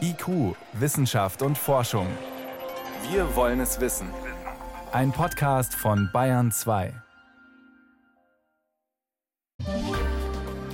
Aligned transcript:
IQ, 0.00 0.56
Wissenschaft 0.72 1.42
und 1.42 1.56
Forschung. 1.56 2.06
Wir 3.10 3.36
wollen 3.36 3.60
es 3.60 3.80
wissen. 3.80 4.08
Ein 4.92 5.12
Podcast 5.12 5.74
von 5.74 6.10
Bayern 6.12 6.50
2. 6.50 6.92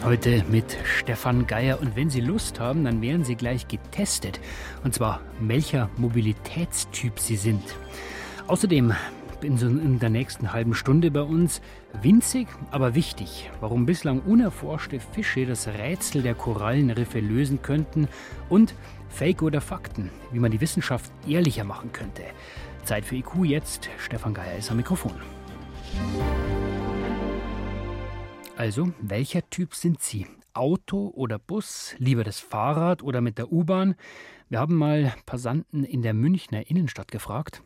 Heute 0.04 0.44
mit 0.50 0.76
Stefan 0.84 1.46
Geier. 1.46 1.80
Und 1.80 1.96
wenn 1.96 2.10
Sie 2.10 2.20
Lust 2.20 2.60
haben, 2.60 2.84
dann 2.84 3.02
werden 3.02 3.24
Sie 3.24 3.34
gleich 3.34 3.68
getestet. 3.68 4.40
Und 4.84 4.94
zwar, 4.94 5.20
welcher 5.40 5.90
Mobilitätstyp 5.96 7.18
Sie 7.18 7.36
sind. 7.36 7.62
Außerdem 8.46 8.94
in 9.44 9.98
der 9.98 10.10
nächsten 10.10 10.52
halben 10.52 10.74
Stunde 10.74 11.10
bei 11.10 11.22
uns 11.22 11.60
winzig, 12.02 12.48
aber 12.70 12.94
wichtig, 12.94 13.50
warum 13.60 13.86
bislang 13.86 14.20
unerforschte 14.20 15.00
Fische 15.00 15.46
das 15.46 15.68
Rätsel 15.68 16.22
der 16.22 16.34
Korallenriffe 16.34 17.20
lösen 17.20 17.62
könnten 17.62 18.08
und 18.48 18.74
Fake 19.08 19.42
oder 19.42 19.60
Fakten, 19.60 20.10
wie 20.32 20.38
man 20.38 20.50
die 20.50 20.60
Wissenschaft 20.60 21.10
ehrlicher 21.26 21.64
machen 21.64 21.92
könnte. 21.92 22.22
Zeit 22.84 23.04
für 23.04 23.16
IQ 23.16 23.44
jetzt. 23.44 23.90
Stefan 23.98 24.34
Geier 24.34 24.58
ist 24.58 24.70
am 24.70 24.76
Mikrofon. 24.76 25.12
Also, 28.56 28.92
welcher 29.00 29.48
Typ 29.50 29.74
sind 29.74 30.00
Sie? 30.02 30.26
Auto 30.54 31.12
oder 31.14 31.38
Bus? 31.38 31.94
Lieber 31.98 32.24
das 32.24 32.40
Fahrrad 32.40 33.02
oder 33.02 33.20
mit 33.20 33.38
der 33.38 33.52
U-Bahn? 33.52 33.94
Wir 34.48 34.60
haben 34.60 34.76
mal 34.76 35.12
Passanten 35.26 35.84
in 35.84 36.02
der 36.02 36.14
Münchner 36.14 36.70
Innenstadt 36.70 37.10
gefragt. 37.10 37.62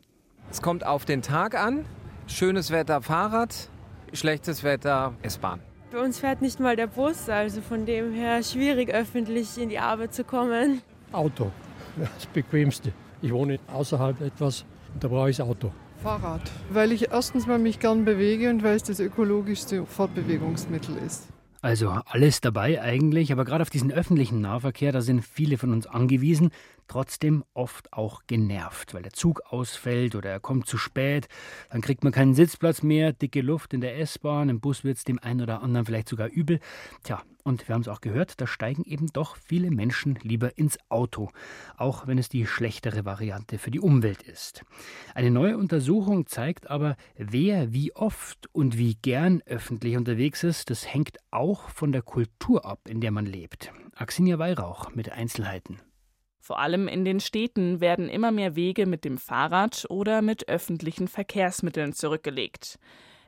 Es 0.50 0.62
kommt 0.62 0.84
auf 0.84 1.04
den 1.04 1.22
Tag 1.22 1.54
an. 1.54 1.84
Schönes 2.26 2.72
Wetter 2.72 3.02
Fahrrad, 3.02 3.70
schlechtes 4.12 4.64
Wetter 4.64 5.14
S-Bahn. 5.22 5.60
Bei 5.92 6.00
uns 6.00 6.18
fährt 6.18 6.42
nicht 6.42 6.58
mal 6.58 6.74
der 6.74 6.88
Bus, 6.88 7.28
also 7.28 7.60
von 7.60 7.86
dem 7.86 8.12
her 8.12 8.42
schwierig 8.42 8.92
öffentlich 8.92 9.58
in 9.58 9.68
die 9.68 9.78
Arbeit 9.78 10.12
zu 10.12 10.24
kommen. 10.24 10.82
Auto, 11.12 11.52
das 11.96 12.26
bequemste. 12.26 12.92
Ich 13.22 13.32
wohne 13.32 13.60
außerhalb 13.72 14.20
etwas, 14.20 14.64
da 14.98 15.06
brauche 15.06 15.30
ich 15.30 15.36
das 15.36 15.46
Auto. 15.46 15.70
Fahrrad, 16.02 16.42
weil 16.70 16.90
ich 16.90 17.12
erstens 17.12 17.46
mal 17.46 17.58
mich 17.58 17.78
gern 17.78 18.04
bewege 18.04 18.50
und 18.50 18.64
weil 18.64 18.74
es 18.74 18.82
das 18.82 18.98
ökologischste 18.98 19.86
Fortbewegungsmittel 19.86 20.96
ist. 21.06 21.28
Also 21.62 21.90
alles 22.06 22.40
dabei 22.40 22.80
eigentlich, 22.80 23.32
aber 23.32 23.44
gerade 23.44 23.60
auf 23.62 23.70
diesen 23.70 23.92
öffentlichen 23.92 24.40
Nahverkehr, 24.40 24.92
da 24.92 25.02
sind 25.02 25.22
viele 25.22 25.58
von 25.58 25.72
uns 25.72 25.86
angewiesen, 25.86 26.52
trotzdem 26.90 27.44
oft 27.54 27.92
auch 27.92 28.22
genervt, 28.26 28.94
weil 28.94 29.02
der 29.02 29.12
Zug 29.12 29.42
ausfällt 29.46 30.16
oder 30.16 30.28
er 30.28 30.40
kommt 30.40 30.66
zu 30.66 30.76
spät, 30.76 31.28
dann 31.70 31.82
kriegt 31.82 32.02
man 32.02 32.12
keinen 32.12 32.34
Sitzplatz 32.34 32.82
mehr, 32.82 33.12
dicke 33.12 33.42
Luft 33.42 33.72
in 33.72 33.80
der 33.80 33.98
S-Bahn, 34.00 34.48
im 34.48 34.60
Bus 34.60 34.82
wird 34.82 34.96
es 34.96 35.04
dem 35.04 35.20
einen 35.20 35.40
oder 35.40 35.62
anderen 35.62 35.86
vielleicht 35.86 36.08
sogar 36.08 36.28
übel. 36.28 36.58
Tja, 37.04 37.22
und 37.44 37.68
wir 37.68 37.74
haben 37.74 37.82
es 37.82 37.88
auch 37.88 38.00
gehört, 38.00 38.40
da 38.40 38.48
steigen 38.48 38.82
eben 38.84 39.06
doch 39.12 39.36
viele 39.36 39.70
Menschen 39.70 40.18
lieber 40.22 40.58
ins 40.58 40.78
Auto, 40.88 41.30
auch 41.76 42.08
wenn 42.08 42.18
es 42.18 42.28
die 42.28 42.44
schlechtere 42.44 43.04
Variante 43.04 43.58
für 43.58 43.70
die 43.70 43.80
Umwelt 43.80 44.24
ist. 44.24 44.64
Eine 45.14 45.30
neue 45.30 45.56
Untersuchung 45.56 46.26
zeigt 46.26 46.70
aber, 46.70 46.96
wer 47.16 47.72
wie 47.72 47.94
oft 47.94 48.48
und 48.52 48.76
wie 48.76 48.96
gern 48.96 49.42
öffentlich 49.46 49.96
unterwegs 49.96 50.42
ist, 50.42 50.70
das 50.70 50.92
hängt 50.92 51.18
auch 51.30 51.68
von 51.68 51.92
der 51.92 52.02
Kultur 52.02 52.64
ab, 52.64 52.80
in 52.88 53.00
der 53.00 53.12
man 53.12 53.26
lebt. 53.26 53.72
Axinia 53.94 54.40
Weihrauch 54.40 54.92
mit 54.94 55.12
Einzelheiten. 55.12 55.78
Vor 56.40 56.58
allem 56.58 56.88
in 56.88 57.04
den 57.04 57.20
Städten 57.20 57.80
werden 57.80 58.08
immer 58.08 58.32
mehr 58.32 58.56
Wege 58.56 58.86
mit 58.86 59.04
dem 59.04 59.18
Fahrrad 59.18 59.86
oder 59.90 60.22
mit 60.22 60.48
öffentlichen 60.48 61.06
Verkehrsmitteln 61.06 61.92
zurückgelegt. 61.92 62.78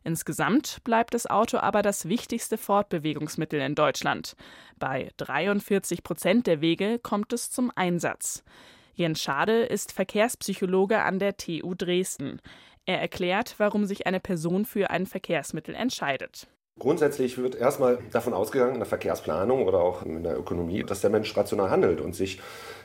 Insgesamt 0.02 0.82
bleibt 0.82 1.14
das 1.14 1.26
Auto 1.26 1.58
aber 1.58 1.82
das 1.82 2.08
wichtigste 2.08 2.58
Fortbewegungsmittel 2.58 3.60
in 3.60 3.74
Deutschland. 3.74 4.34
Bei 4.78 5.10
43 5.18 6.02
Prozent 6.02 6.46
der 6.46 6.60
Wege 6.60 6.98
kommt 6.98 7.32
es 7.32 7.50
zum 7.50 7.70
Einsatz. 7.74 8.42
Jens 8.94 9.22
Schade 9.22 9.62
ist 9.62 9.92
Verkehrspsychologe 9.92 11.02
an 11.02 11.18
der 11.18 11.36
TU 11.36 11.74
Dresden. 11.74 12.40
Er 12.84 13.00
erklärt, 13.00 13.54
warum 13.58 13.84
sich 13.84 14.06
eine 14.06 14.20
Person 14.20 14.64
für 14.64 14.90
ein 14.90 15.06
Verkehrsmittel 15.06 15.74
entscheidet. 15.74 16.48
Grundsätzlich 16.78 17.38
wird 17.38 17.54
erstmal 17.54 17.98
davon 18.12 18.32
ausgegangen 18.32 18.72
in 18.74 18.80
der 18.80 18.86
Verkehrsplanung 18.86 19.66
oder 19.66 19.78
auch 19.80 20.02
in 20.02 20.22
der 20.22 20.38
Ökonomie, 20.38 20.82
dass 20.82 21.00
der 21.00 21.10
Mensch 21.10 21.36
rational 21.36 21.70
handelt 21.70 22.00
und 22.00 22.14
sich 22.14 22.40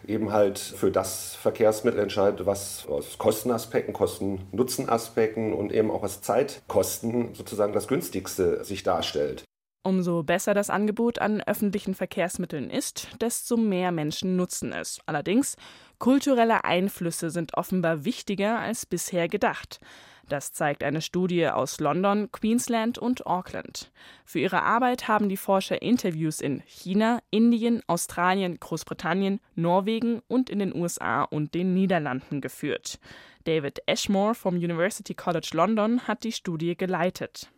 eben 0.05 0.33
halt 0.33 0.59
für 0.59 0.91
das 0.91 1.35
Verkehrsmittel 1.35 1.99
entscheidet, 1.99 2.45
was 2.45 2.85
aus 2.87 3.17
Kostenaspekten, 3.17 3.93
Kosten-Nutzen-Aspekten 3.93 5.53
und 5.53 5.71
eben 5.71 5.89
auch 5.89 6.03
aus 6.03 6.21
Zeitkosten 6.21 7.33
sozusagen 7.33 7.73
das 7.73 7.87
günstigste 7.87 8.63
sich 8.63 8.83
darstellt. 8.83 9.43
Umso 9.83 10.21
besser 10.21 10.53
das 10.53 10.69
Angebot 10.69 11.19
an 11.19 11.41
öffentlichen 11.41 11.93
Verkehrsmitteln 11.93 12.69
ist, 12.69 13.07
desto 13.21 13.55
mehr 13.55 13.93
Menschen 13.93 14.35
nutzen 14.35 14.73
es. 14.73 14.99
Allerdings, 15.05 15.55
kulturelle 15.97 16.65
Einflüsse 16.65 17.29
sind 17.29 17.53
offenbar 17.55 18.03
wichtiger 18.03 18.59
als 18.59 18.85
bisher 18.85 19.29
gedacht. 19.29 19.79
Das 20.29 20.51
zeigt 20.51 20.83
eine 20.83 21.01
Studie 21.01 21.47
aus 21.47 21.79
London, 21.79 22.29
Queensland 22.31 22.97
und 22.97 23.25
Auckland. 23.25 23.91
Für 24.25 24.39
ihre 24.39 24.63
Arbeit 24.63 25.07
haben 25.07 25.29
die 25.29 25.37
Forscher 25.37 25.81
Interviews 25.81 26.41
in 26.41 26.61
China, 26.65 27.19
Indien, 27.31 27.81
Australien, 27.87 28.59
Großbritannien, 28.59 29.39
Norwegen 29.55 30.21
und 30.27 30.49
in 30.49 30.59
den 30.59 30.75
USA 30.75 31.23
und 31.23 31.53
den 31.53 31.73
Niederlanden 31.73 32.41
geführt. 32.41 32.99
David 33.45 33.79
Ashmore 33.85 34.35
vom 34.35 34.55
University 34.55 35.13
College 35.13 35.51
London 35.53 36.05
hat 36.07 36.25
die 36.25 36.33
Studie 36.33 36.75
geleitet. 36.75 37.49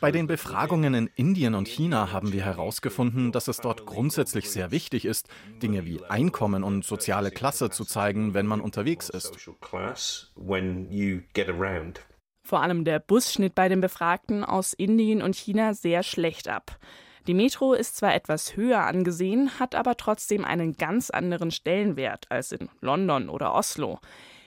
Bei 0.00 0.10
den 0.10 0.26
Befragungen 0.26 0.94
in 0.94 1.10
Indien 1.14 1.54
und 1.54 1.68
China 1.68 2.10
haben 2.10 2.32
wir 2.32 2.44
herausgefunden, 2.44 3.30
dass 3.30 3.46
es 3.46 3.58
dort 3.58 3.86
grundsätzlich 3.86 4.50
sehr 4.50 4.72
wichtig 4.72 5.04
ist, 5.04 5.28
Dinge 5.62 5.84
wie 5.84 6.02
Einkommen 6.02 6.64
und 6.64 6.84
soziale 6.84 7.30
Klasse 7.30 7.70
zu 7.70 7.84
zeigen, 7.84 8.34
wenn 8.34 8.46
man 8.46 8.60
unterwegs 8.60 9.10
ist. 9.10 9.36
Vor 12.42 12.62
allem 12.62 12.84
der 12.84 12.98
Bus 12.98 13.32
schnitt 13.32 13.54
bei 13.54 13.68
den 13.68 13.80
Befragten 13.80 14.42
aus 14.42 14.72
Indien 14.72 15.22
und 15.22 15.36
China 15.36 15.72
sehr 15.72 16.02
schlecht 16.02 16.48
ab. 16.48 16.80
Die 17.28 17.34
Metro 17.34 17.74
ist 17.74 17.96
zwar 17.96 18.12
etwas 18.12 18.56
höher 18.56 18.80
angesehen, 18.80 19.60
hat 19.60 19.76
aber 19.76 19.96
trotzdem 19.96 20.44
einen 20.44 20.76
ganz 20.76 21.10
anderen 21.10 21.52
Stellenwert 21.52 22.26
als 22.28 22.50
in 22.50 22.68
London 22.80 23.28
oder 23.28 23.54
Oslo. 23.54 24.00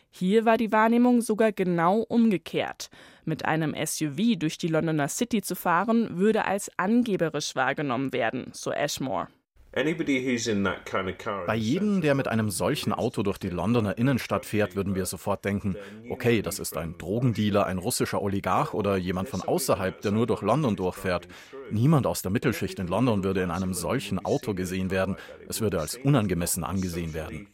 Hier 0.09 0.45
war 0.45 0.57
die 0.57 0.71
Wahrnehmung 0.71 1.21
sogar 1.21 1.51
genau 1.51 1.99
umgekehrt. 1.99 2.89
Mit 3.27 3.43
einem 3.43 3.75
SUV 3.75 4.39
durch 4.39 4.57
die 4.57 4.69
Londoner 4.69 5.09
City 5.09 5.41
zu 5.41 5.53
fahren, 5.53 6.17
würde 6.17 6.45
als 6.45 6.71
angeberisch 6.77 7.57
wahrgenommen 7.57 8.13
werden, 8.13 8.51
so 8.53 8.71
Ashmore. 8.71 9.27
Bei 9.73 11.55
jedem, 11.55 12.01
der 12.01 12.15
mit 12.15 12.29
einem 12.29 12.49
solchen 12.49 12.93
Auto 12.93 13.23
durch 13.23 13.38
die 13.38 13.49
Londoner 13.49 13.97
Innenstadt 13.97 14.45
fährt, 14.45 14.77
würden 14.77 14.95
wir 14.95 15.05
sofort 15.05 15.43
denken, 15.43 15.75
okay, 16.09 16.41
das 16.41 16.57
ist 16.59 16.77
ein 16.77 16.97
Drogendealer, 16.97 17.65
ein 17.65 17.79
russischer 17.79 18.21
Oligarch 18.21 18.73
oder 18.73 18.95
jemand 18.95 19.27
von 19.27 19.41
außerhalb, 19.41 19.99
der 20.01 20.11
nur 20.11 20.25
durch 20.25 20.41
London 20.41 20.77
durchfährt. 20.77 21.27
Niemand 21.69 22.07
aus 22.07 22.21
der 22.21 22.31
Mittelschicht 22.31 22.79
in 22.79 22.88
London 22.88 23.25
würde 23.25 23.41
in 23.41 23.51
einem 23.51 23.73
solchen 23.73 24.23
Auto 24.23 24.53
gesehen 24.53 24.89
werden. 24.89 25.17
Es 25.49 25.59
würde 25.59 25.81
als 25.81 25.97
unangemessen 25.97 26.63
angesehen 26.63 27.13
werden. 27.13 27.47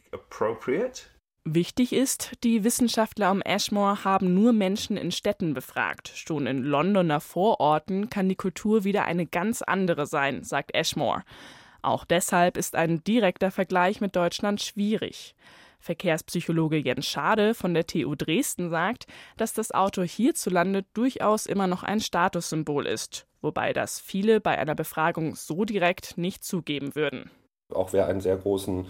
Wichtig 1.46 1.92
ist, 1.92 2.32
die 2.42 2.64
Wissenschaftler 2.64 3.30
um 3.30 3.42
Ashmore 3.42 4.02
haben 4.02 4.32
nur 4.32 4.54
Menschen 4.54 4.96
in 4.96 5.12
Städten 5.12 5.52
befragt. 5.52 6.10
Schon 6.14 6.46
in 6.46 6.62
Londoner 6.62 7.20
Vororten 7.20 8.08
kann 8.08 8.30
die 8.30 8.34
Kultur 8.34 8.84
wieder 8.84 9.04
eine 9.04 9.26
ganz 9.26 9.60
andere 9.60 10.06
sein, 10.06 10.42
sagt 10.42 10.74
Ashmore. 10.74 11.22
Auch 11.82 12.06
deshalb 12.06 12.56
ist 12.56 12.74
ein 12.74 13.04
direkter 13.04 13.50
Vergleich 13.50 14.00
mit 14.00 14.16
Deutschland 14.16 14.62
schwierig. 14.62 15.34
Verkehrspsychologe 15.80 16.78
Jens 16.78 17.04
Schade 17.04 17.52
von 17.52 17.74
der 17.74 17.86
TU 17.86 18.14
Dresden 18.14 18.70
sagt, 18.70 19.06
dass 19.36 19.52
das 19.52 19.70
Auto 19.70 20.00
hierzulande 20.02 20.86
durchaus 20.94 21.44
immer 21.44 21.66
noch 21.66 21.82
ein 21.82 22.00
Statussymbol 22.00 22.86
ist, 22.86 23.26
wobei 23.42 23.74
das 23.74 24.00
viele 24.00 24.40
bei 24.40 24.56
einer 24.56 24.74
Befragung 24.74 25.34
so 25.34 25.66
direkt 25.66 26.16
nicht 26.16 26.42
zugeben 26.42 26.94
würden. 26.94 27.30
Auch 27.68 27.92
wer 27.92 28.06
einen 28.06 28.22
sehr 28.22 28.38
großen 28.38 28.86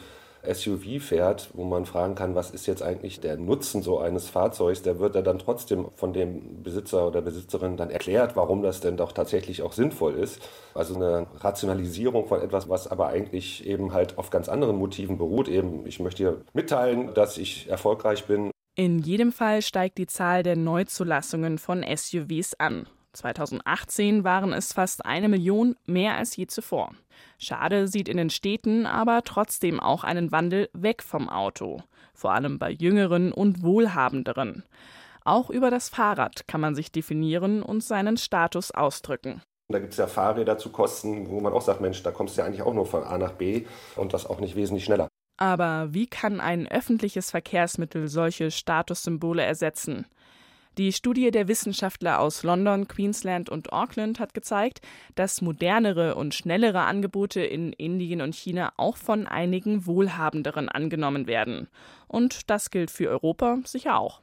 SUV 0.53 1.01
fährt, 1.01 1.51
wo 1.55 1.65
man 1.65 1.87
fragen 1.87 2.15
kann, 2.15 2.35
was 2.35 2.51
ist 2.51 2.67
jetzt 2.67 2.83
eigentlich 2.83 3.21
der 3.21 3.37
Nutzen 3.37 3.83
so 3.83 3.99
eines 3.99 4.29
Fahrzeugs, 4.29 4.83
der 4.83 4.99
wird 4.99 5.15
dann 5.15 5.39
trotzdem 5.39 5.87
von 5.95 6.13
dem 6.13 6.63
Besitzer 6.63 7.07
oder 7.07 7.23
Besitzerin 7.23 7.77
dann 7.77 7.91
erklärt, 7.91 8.37
warum 8.37 8.63
das 8.63 8.81
denn 8.81 8.97
doch 8.97 9.13
tatsächlich 9.13 9.63
auch 9.63 9.73
sinnvoll 9.73 10.15
ist. 10.15 10.41
Also 10.75 10.95
eine 10.95 11.27
Rationalisierung 11.41 12.27
von 12.27 12.41
etwas, 12.41 12.69
was 12.69 12.87
aber 12.87 13.09
eigentlich 13.09 13.67
eben 13.67 13.93
halt 13.93 14.19
auf 14.19 14.31
ganz 14.31 14.49
anderen 14.49 14.77
Motiven 14.77 15.19
beruht. 15.19 15.49
Eben, 15.49 15.87
ich 15.87 16.01
möchte 16.01 16.23
hier 16.23 16.41
mitteilen, 16.53 17.15
dass 17.15 17.39
ich 17.39 17.69
erfolgreich 17.69 18.27
bin. 18.27 18.51
In 18.77 18.99
jedem 18.99 19.31
Fall 19.31 19.63
steigt 19.63 19.99
die 19.99 20.07
Zahl 20.09 20.43
der 20.43 20.57
Neuzulassungen 20.57 21.59
von 21.59 21.85
SUVs 21.85 22.55
an. 22.59 22.87
2018 23.15 24.25
waren 24.25 24.53
es 24.53 24.73
fast 24.73 25.07
eine 25.07 25.29
Million, 25.29 25.77
mehr 25.87 26.17
als 26.17 26.37
je 26.37 26.47
zuvor. 26.47 26.93
Schade 27.39 27.89
sieht 27.89 28.09
in 28.09 28.17
den 28.17 28.31
Städten 28.31 28.87
aber 28.87 29.23
trotzdem 29.25 29.81
auch 29.81 30.05
einen 30.05 30.33
Wandel 30.33 30.69
weg 30.73 31.03
vom 31.03 31.29
Auto, 31.29 31.83
vor 32.13 32.33
allem 32.33 32.59
bei 32.59 32.71
jüngeren 32.71 33.33
und 33.33 33.63
wohlhabenderen. 33.63 34.65
Auch 35.25 35.49
über 35.49 35.71
das 35.71 35.89
Fahrrad 35.89 36.47
kann 36.47 36.61
man 36.61 36.75
sich 36.75 36.93
definieren 36.93 37.63
und 37.63 37.83
seinen 37.83 38.17
Status 38.17 38.71
ausdrücken. 38.71 39.41
Da 39.69 39.79
gibt 39.79 39.93
es 39.93 39.99
ja 39.99 40.07
Fahrräder 40.07 40.59
zu 40.59 40.71
Kosten, 40.71 41.31
wo 41.31 41.41
man 41.41 41.55
auch 41.55 41.63
sagt, 41.63 41.81
Mensch, 41.81 42.03
da 42.03 42.11
kommst 42.11 42.37
du 42.37 42.43
ja 42.43 42.47
eigentlich 42.47 42.63
auch 42.63 42.75
nur 42.75 42.85
von 42.85 43.03
A 43.03 43.17
nach 43.17 43.33
B 43.33 43.65
und 43.97 44.13
das 44.13 44.27
auch 44.27 44.41
nicht 44.41 44.57
wesentlich 44.57 44.85
schneller. 44.85 45.09
Aber 45.37 45.93
wie 45.93 46.07
kann 46.07 46.41
ein 46.41 46.69
öffentliches 46.69 47.31
Verkehrsmittel 47.31 48.09
solche 48.09 48.51
Statussymbole 48.51 49.43
ersetzen? 49.43 50.07
Die 50.77 50.93
Studie 50.93 51.31
der 51.31 51.47
Wissenschaftler 51.47 52.19
aus 52.19 52.43
London, 52.43 52.89
Queensland 52.89 53.49
und 53.49 53.73
Auckland 53.73 54.19
hat 54.19 54.35
gezeigt, 54.35 54.81
dass 55.15 55.41
modernere 55.41 56.17
und 56.17 56.35
schnellere 56.35 56.81
Angebote 56.81 57.43
in 57.43 57.73
Indien 57.73 58.21
und 58.21 58.35
China 58.35 58.73
auch 58.77 58.97
von 58.97 59.29
einigen 59.29 59.87
Wohlhabenderen 59.87 60.69
angenommen 60.69 61.29
werden. 61.29 61.69
Und 62.09 62.51
das 62.51 62.71
gilt 62.71 62.91
für 62.91 63.09
Europa 63.09 63.59
sicher 63.65 63.99
auch. 64.01 64.21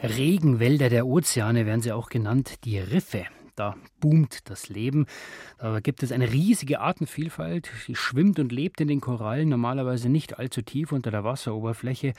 Regenwälder 0.00 0.90
der 0.90 1.06
Ozeane 1.06 1.66
werden 1.66 1.80
sie 1.80 1.92
auch 1.92 2.08
genannt, 2.08 2.64
die 2.64 2.78
Riffe. 2.78 3.24
Da 3.54 3.76
boomt 4.00 4.48
das 4.50 4.68
Leben. 4.68 5.06
Da 5.58 5.80
gibt 5.80 6.02
es 6.02 6.12
eine 6.12 6.32
riesige 6.32 6.80
Artenvielfalt. 6.80 7.70
Sie 7.86 7.94
schwimmt 7.94 8.38
und 8.38 8.50
lebt 8.50 8.80
in 8.80 8.88
den 8.88 9.00
Korallen, 9.00 9.50
normalerweise 9.50 10.08
nicht 10.08 10.38
allzu 10.38 10.62
tief 10.62 10.92
unter 10.92 11.10
der 11.10 11.24
Wasseroberfläche. 11.24 12.14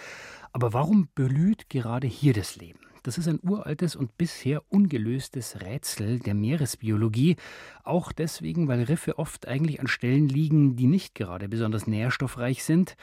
Aber 0.52 0.74
warum 0.74 1.08
blüht 1.16 1.70
gerade 1.70 2.08
hier 2.08 2.34
das 2.34 2.56
Leben? 2.56 2.80
Das 3.02 3.18
ist 3.18 3.28
ein 3.28 3.40
uraltes 3.44 3.98
und 3.98 4.18
bisher 4.18 4.62
ungelöstes 4.70 5.60
Rätsel 5.62 6.20
der 6.20 6.34
Meeresbiologie. 6.36 7.36
Auch 7.84 8.14
deswegen, 8.14 8.70
weil 8.70 8.84
Riffe 8.84 9.20
oft 9.20 9.46
eigentlich 9.46 9.82
an 9.82 9.88
Stellen 9.88 10.30
liegen, 10.30 10.78
die 10.78 10.88
nicht 10.88 11.14
gerade 11.14 11.50
besonders 11.50 11.86
nährstoffreich 11.86 12.64
sind. 12.64 12.96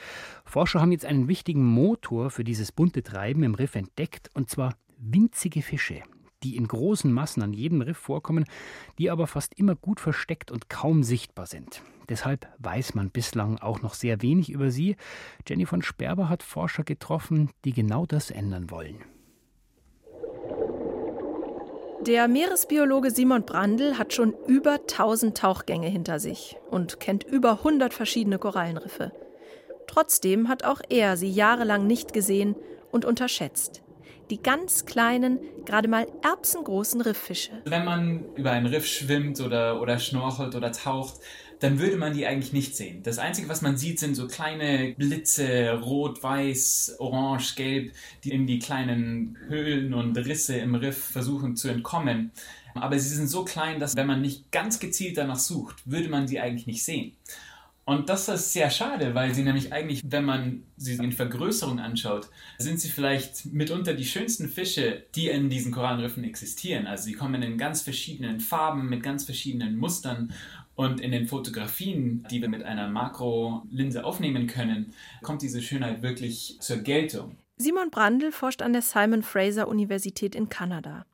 Forscher 0.43 0.81
haben 0.81 0.91
jetzt 0.91 1.05
einen 1.05 1.27
wichtigen 1.27 1.63
Motor 1.63 2.31
für 2.31 2.43
dieses 2.43 2.71
bunte 2.71 3.03
Treiben 3.03 3.43
im 3.43 3.53
Riff 3.53 3.75
entdeckt, 3.75 4.31
und 4.33 4.49
zwar 4.49 4.75
winzige 4.97 5.61
Fische 5.61 6.01
die 6.43 6.55
in 6.55 6.67
großen 6.67 7.11
Massen 7.11 7.43
an 7.43 7.53
jedem 7.53 7.81
Riff 7.81 7.97
vorkommen, 7.97 8.45
die 8.97 9.09
aber 9.09 9.27
fast 9.27 9.57
immer 9.57 9.75
gut 9.75 9.99
versteckt 9.99 10.51
und 10.51 10.69
kaum 10.69 11.03
sichtbar 11.03 11.45
sind. 11.45 11.81
Deshalb 12.09 12.47
weiß 12.59 12.95
man 12.95 13.09
bislang 13.09 13.57
auch 13.57 13.81
noch 13.81 13.93
sehr 13.93 14.21
wenig 14.21 14.49
über 14.49 14.71
sie. 14.71 14.95
Jenny 15.47 15.65
von 15.65 15.81
Sperber 15.81 16.29
hat 16.29 16.43
Forscher 16.43 16.83
getroffen, 16.83 17.49
die 17.63 17.73
genau 17.73 18.05
das 18.05 18.31
ändern 18.31 18.69
wollen. 18.69 18.97
Der 22.01 22.27
Meeresbiologe 22.27 23.11
Simon 23.11 23.45
Brandl 23.45 23.99
hat 23.99 24.11
schon 24.11 24.33
über 24.47 24.79
1000 24.81 25.37
Tauchgänge 25.37 25.87
hinter 25.87 26.19
sich 26.19 26.57
und 26.71 26.99
kennt 26.99 27.23
über 27.23 27.59
100 27.59 27.93
verschiedene 27.93 28.39
Korallenriffe. 28.39 29.11
Trotzdem 29.85 30.47
hat 30.47 30.63
auch 30.63 30.81
er 30.89 31.15
sie 31.15 31.29
jahrelang 31.29 31.85
nicht 31.85 32.11
gesehen 32.11 32.55
und 32.91 33.05
unterschätzt. 33.05 33.83
Die 34.31 34.41
ganz 34.41 34.85
kleinen, 34.85 35.39
gerade 35.65 35.89
mal 35.89 36.07
erbsengroßen 36.23 37.01
Rifffische. 37.01 37.51
Wenn 37.65 37.83
man 37.83 38.23
über 38.35 38.51
ein 38.51 38.65
Riff 38.65 38.87
schwimmt 38.87 39.41
oder, 39.41 39.81
oder 39.81 39.99
schnorchelt 39.99 40.55
oder 40.55 40.71
taucht, 40.71 41.19
dann 41.59 41.79
würde 41.79 41.97
man 41.97 42.13
die 42.13 42.25
eigentlich 42.25 42.53
nicht 42.53 42.77
sehen. 42.77 43.03
Das 43.03 43.19
Einzige, 43.19 43.49
was 43.49 43.61
man 43.61 43.75
sieht, 43.75 43.99
sind 43.99 44.15
so 44.15 44.27
kleine 44.27 44.95
Blitze, 44.97 45.77
rot, 45.83 46.23
weiß, 46.23 46.95
orange, 46.99 47.55
gelb, 47.55 47.91
die 48.23 48.31
in 48.31 48.47
die 48.47 48.59
kleinen 48.59 49.37
Höhlen 49.49 49.93
und 49.93 50.17
Risse 50.17 50.55
im 50.55 50.75
Riff 50.75 50.97
versuchen 50.97 51.57
zu 51.57 51.67
entkommen. 51.67 52.31
Aber 52.73 52.97
sie 52.97 53.13
sind 53.13 53.27
so 53.27 53.43
klein, 53.43 53.81
dass 53.81 53.97
wenn 53.97 54.07
man 54.07 54.21
nicht 54.21 54.49
ganz 54.53 54.79
gezielt 54.79 55.17
danach 55.17 55.39
sucht, 55.39 55.75
würde 55.83 56.07
man 56.07 56.29
sie 56.29 56.39
eigentlich 56.39 56.67
nicht 56.67 56.85
sehen. 56.85 57.17
Und 57.83 58.09
das 58.09 58.29
ist 58.29 58.53
sehr 58.53 58.69
schade, 58.69 59.15
weil 59.15 59.33
sie 59.33 59.43
nämlich 59.43 59.73
eigentlich, 59.73 60.01
wenn 60.05 60.23
man 60.23 60.63
sie 60.77 60.95
in 60.95 61.11
Vergrößerung 61.11 61.79
anschaut, 61.79 62.29
sind 62.59 62.79
sie 62.79 62.89
vielleicht 62.89 63.47
mitunter 63.47 63.95
die 63.95 64.05
schönsten 64.05 64.47
Fische, 64.47 65.03
die 65.15 65.29
in 65.29 65.49
diesen 65.49 65.71
Korallenriffen 65.71 66.23
existieren. 66.23 66.85
Also 66.85 67.05
sie 67.05 67.13
kommen 67.13 67.41
in 67.41 67.57
ganz 67.57 67.81
verschiedenen 67.81 68.39
Farben, 68.39 68.87
mit 68.87 69.01
ganz 69.01 69.25
verschiedenen 69.25 69.77
Mustern 69.77 70.31
und 70.75 71.01
in 71.01 71.11
den 71.11 71.27
Fotografien, 71.27 72.25
die 72.29 72.41
wir 72.41 72.49
mit 72.49 72.63
einer 72.63 72.87
Makrolinse 72.87 74.05
aufnehmen 74.05 74.47
können, 74.47 74.93
kommt 75.21 75.41
diese 75.41 75.61
Schönheit 75.61 76.01
wirklich 76.01 76.57
zur 76.59 76.77
Geltung. 76.77 77.35
Simon 77.57 77.89
Brandl 77.91 78.31
forscht 78.31 78.61
an 78.61 78.73
der 78.73 78.81
Simon 78.81 79.23
Fraser 79.23 79.67
Universität 79.67 80.35
in 80.35 80.49
Kanada. 80.49 81.05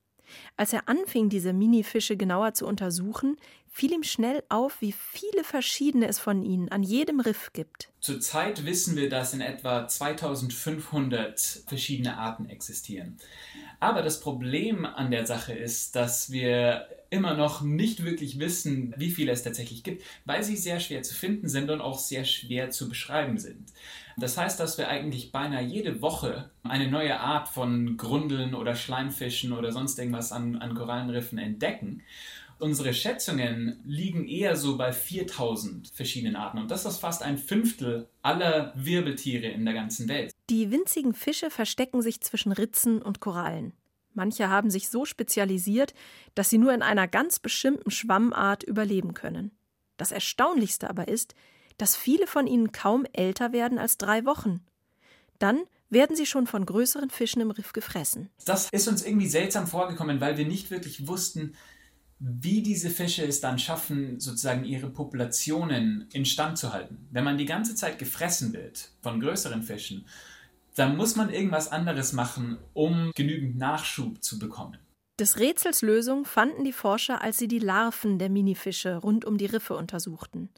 Als 0.56 0.74
er 0.74 0.88
anfing, 0.88 1.30
diese 1.30 1.54
Minifische 1.54 2.18
genauer 2.18 2.54
zu 2.54 2.66
untersuchen, 2.66 3.38
fiel 3.78 3.94
ihm 3.94 4.04
schnell 4.04 4.44
auf, 4.50 4.82
wie 4.82 4.92
viele 4.92 5.44
verschiedene 5.44 6.08
es 6.08 6.18
von 6.18 6.44
ihnen 6.44 6.70
an 6.70 6.82
jedem 6.82 7.20
Riff 7.20 7.54
gibt. 7.54 7.90
Zurzeit 8.00 8.66
wissen 8.66 8.96
wir, 8.96 9.08
dass 9.08 9.36
in 9.36 9.42
etwa 9.42 9.88
2500 9.88 11.40
verschiedene 11.68 12.18
Arten 12.18 12.50
existieren. 12.50 13.18
Aber 13.80 14.02
das 14.02 14.20
Problem 14.20 14.84
an 14.86 15.12
der 15.12 15.28
Sache 15.28 15.54
ist, 15.54 15.96
dass 15.96 16.32
wir 16.32 16.88
immer 17.12 17.36
noch 17.36 17.62
nicht 17.62 18.04
wirklich 18.04 18.40
wissen, 18.40 18.96
wie 18.98 19.12
viele 19.12 19.32
es 19.32 19.44
tatsächlich 19.44 19.84
gibt, 19.84 20.04
weil 20.26 20.44
sie 20.44 20.58
sehr 20.58 20.80
schwer 20.80 21.04
zu 21.04 21.14
finden 21.14 21.48
sind 21.48 21.70
und 21.70 21.80
auch 21.80 22.00
sehr 22.00 22.26
schwer 22.26 22.72
zu 22.72 22.90
beschreiben 22.90 23.38
sind. 23.38 23.72
Das 24.18 24.38
heißt, 24.38 24.60
dass 24.60 24.80
wir 24.80 24.88
eigentlich 24.88 25.32
beinahe 25.32 25.64
jede 25.64 26.02
Woche 26.02 26.50
eine 26.64 26.90
neue 26.90 27.20
Art 27.20 27.48
von 27.48 27.96
Grundeln 27.98 28.56
oder 28.56 28.74
Schleimfischen 28.74 29.54
oder 29.54 29.72
sonst 29.72 30.00
irgendwas 30.00 30.32
an, 30.32 30.56
an 30.56 30.74
Korallenriffen 30.74 31.38
entdecken. 31.38 32.02
Unsere 32.60 32.94
Schätzungen 32.94 33.80
liegen 33.86 34.28
eher 34.28 34.56
so 34.56 34.78
bei 34.78 34.92
4000 34.92 35.90
verschiedenen 35.94 36.36
Arten 36.36 36.58
und 36.58 36.72
das 36.72 36.86
ist 36.86 36.98
fast 36.98 37.22
ein 37.22 37.38
Fünftel 37.38 38.10
aller 38.24 38.74
Wirbeltiere 38.76 39.48
in 39.48 39.64
der 39.64 39.76
ganzen 39.76 40.08
Welt. 40.08 40.34
Die 40.50 40.72
winzigen 40.72 41.14
Fische 41.14 41.52
verstecken 41.52 42.02
sich 42.02 42.22
zwischen 42.22 42.52
Ritzen 42.52 43.02
und 43.02 43.20
Korallen. 43.20 43.74
Manche 44.16 44.50
haben 44.50 44.72
sich 44.72 44.90
so 44.90 45.06
spezialisiert, 45.06 45.94
dass 46.34 46.50
sie 46.50 46.58
nur 46.58 46.74
in 46.74 46.82
einer 46.82 47.08
ganz 47.08 47.38
bestimmten 47.38 47.92
Schwammart 47.92 48.64
überleben 48.64 49.14
können. 49.14 49.52
Das 49.98 50.12
Erstaunlichste 50.12 50.90
aber 50.90 51.08
ist, 51.08 51.36
dass 51.78 51.96
viele 51.96 52.26
von 52.26 52.48
ihnen 52.48 52.72
kaum 52.72 53.06
älter 53.14 53.54
werden 53.54 53.78
als 53.78 54.00
drei 54.00 54.26
Wochen. 54.26 54.66
Dann 55.38 55.62
werden 55.92 56.16
sie 56.16 56.26
schon 56.26 56.48
von 56.48 56.66
größeren 56.66 57.12
Fischen 57.12 57.42
im 57.42 57.52
Riff 57.52 57.72
gefressen. 57.72 58.30
Das 58.46 58.70
ist 58.72 58.88
uns 58.88 59.06
irgendwie 59.06 59.28
seltsam 59.28 59.68
vorgekommen, 59.68 60.20
weil 60.20 60.38
wir 60.38 60.48
nicht 60.48 60.72
wirklich 60.72 61.08
wussten, 61.08 61.56
wie 62.20 62.64
diese 62.64 62.90
Fische 62.90 63.26
es 63.26 63.42
dann 63.42 63.60
schaffen, 63.60 64.20
sozusagen 64.20 64.66
ihre 64.66 64.90
Populationen 64.90 66.08
instand 66.12 66.58
zu 66.58 66.74
halten. 66.74 67.08
Wenn 67.12 67.24
man 67.24 67.38
die 67.38 67.46
ganze 67.46 67.76
Zeit 67.76 68.00
gefressen 68.00 68.54
wird 68.54 68.90
von 69.02 69.20
größeren 69.20 69.64
Fischen, 69.64 70.06
dann 70.76 70.98
muss 70.98 71.16
man 71.16 71.32
irgendwas 71.32 71.72
anderes 71.72 72.14
machen, 72.14 72.58
um 72.74 73.12
genügend 73.16 73.58
Nachschub 73.58 74.24
zu 74.24 74.40
bekommen. 74.40 74.78
Des 75.20 75.40
Rätsels 75.40 75.82
Lösung 75.82 76.26
fanden 76.26 76.64
die 76.64 76.72
Forscher, 76.72 77.24
als 77.24 77.38
sie 77.38 77.48
die 77.48 77.58
Larven 77.58 78.20
der 78.20 78.30
Minifische 78.30 78.98
rund 78.98 79.26
um 79.26 79.40
die 79.40 79.48
Riffe 79.48 79.76
untersuchten. 79.76 80.50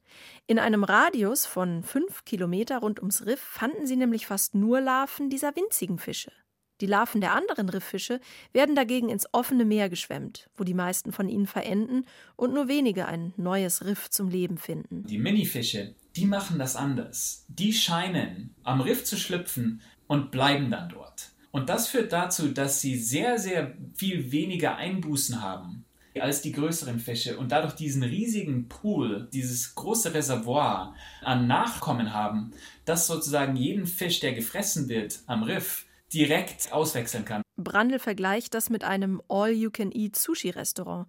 In 0.47 0.59
einem 0.59 0.83
Radius 0.83 1.45
von 1.45 1.81
fünf 1.81 2.25
Kilometer 2.25 2.79
rund 2.79 2.99
ums 2.99 3.25
Riff 3.25 3.39
fanden 3.39 3.87
sie 3.87 3.95
nämlich 3.95 4.27
fast 4.27 4.55
nur 4.55 4.81
Larven 4.81 5.29
dieser 5.29 5.55
winzigen 5.55 5.97
Fische. 5.97 6.33
Die 6.81 6.85
Larven 6.85 7.21
der 7.21 7.33
anderen 7.33 7.69
Rifffische 7.69 8.21
werden 8.53 8.75
dagegen 8.75 9.09
ins 9.09 9.27
offene 9.33 9.65
Meer 9.65 9.89
geschwemmt, 9.89 10.49
wo 10.55 10.63
die 10.63 10.73
meisten 10.73 11.11
von 11.11 11.27
ihnen 11.27 11.47
verenden 11.47 12.05
und 12.35 12.53
nur 12.53 12.67
wenige 12.67 13.05
ein 13.07 13.33
neues 13.37 13.85
Riff 13.85 14.09
zum 14.09 14.29
Leben 14.29 14.57
finden. 14.57 15.03
Die 15.03 15.17
Minifische, 15.17 15.93
die 16.15 16.25
machen 16.25 16.57
das 16.59 16.75
anders. 16.75 17.45
Die 17.49 17.73
scheinen 17.73 18.55
am 18.63 18.81
Riff 18.81 19.03
zu 19.03 19.17
schlüpfen 19.17 19.81
und 20.07 20.31
bleiben 20.31 20.71
dann 20.71 20.89
dort. 20.89 21.31
Und 21.51 21.69
das 21.69 21.87
führt 21.87 22.13
dazu, 22.13 22.49
dass 22.49 22.79
sie 22.79 22.97
sehr, 22.97 23.39
sehr 23.39 23.75
viel 23.95 24.31
weniger 24.31 24.75
Einbußen 24.77 25.41
haben 25.41 25.85
als 26.19 26.41
die 26.41 26.51
größeren 26.51 26.99
Fische 26.99 27.37
und 27.37 27.51
dadurch 27.51 27.73
diesen 27.73 28.03
riesigen 28.03 28.67
Pool, 28.67 29.29
dieses 29.31 29.75
große 29.75 30.13
Reservoir 30.13 30.95
an 31.21 31.47
Nachkommen 31.47 32.13
haben, 32.13 32.51
das 32.85 33.07
sozusagen 33.07 33.55
jeden 33.55 33.85
Fisch, 33.85 34.19
der 34.19 34.33
gefressen 34.33 34.89
wird 34.89 35.19
am 35.27 35.43
Riff, 35.43 35.85
direkt 36.13 36.71
auswechseln 36.71 37.25
kann. 37.25 37.41
Brandl 37.57 37.99
vergleicht 37.99 38.53
das 38.53 38.69
mit 38.69 38.83
einem 38.83 39.21
All-You-Can-Eat-Sushi-Restaurant. 39.27 41.07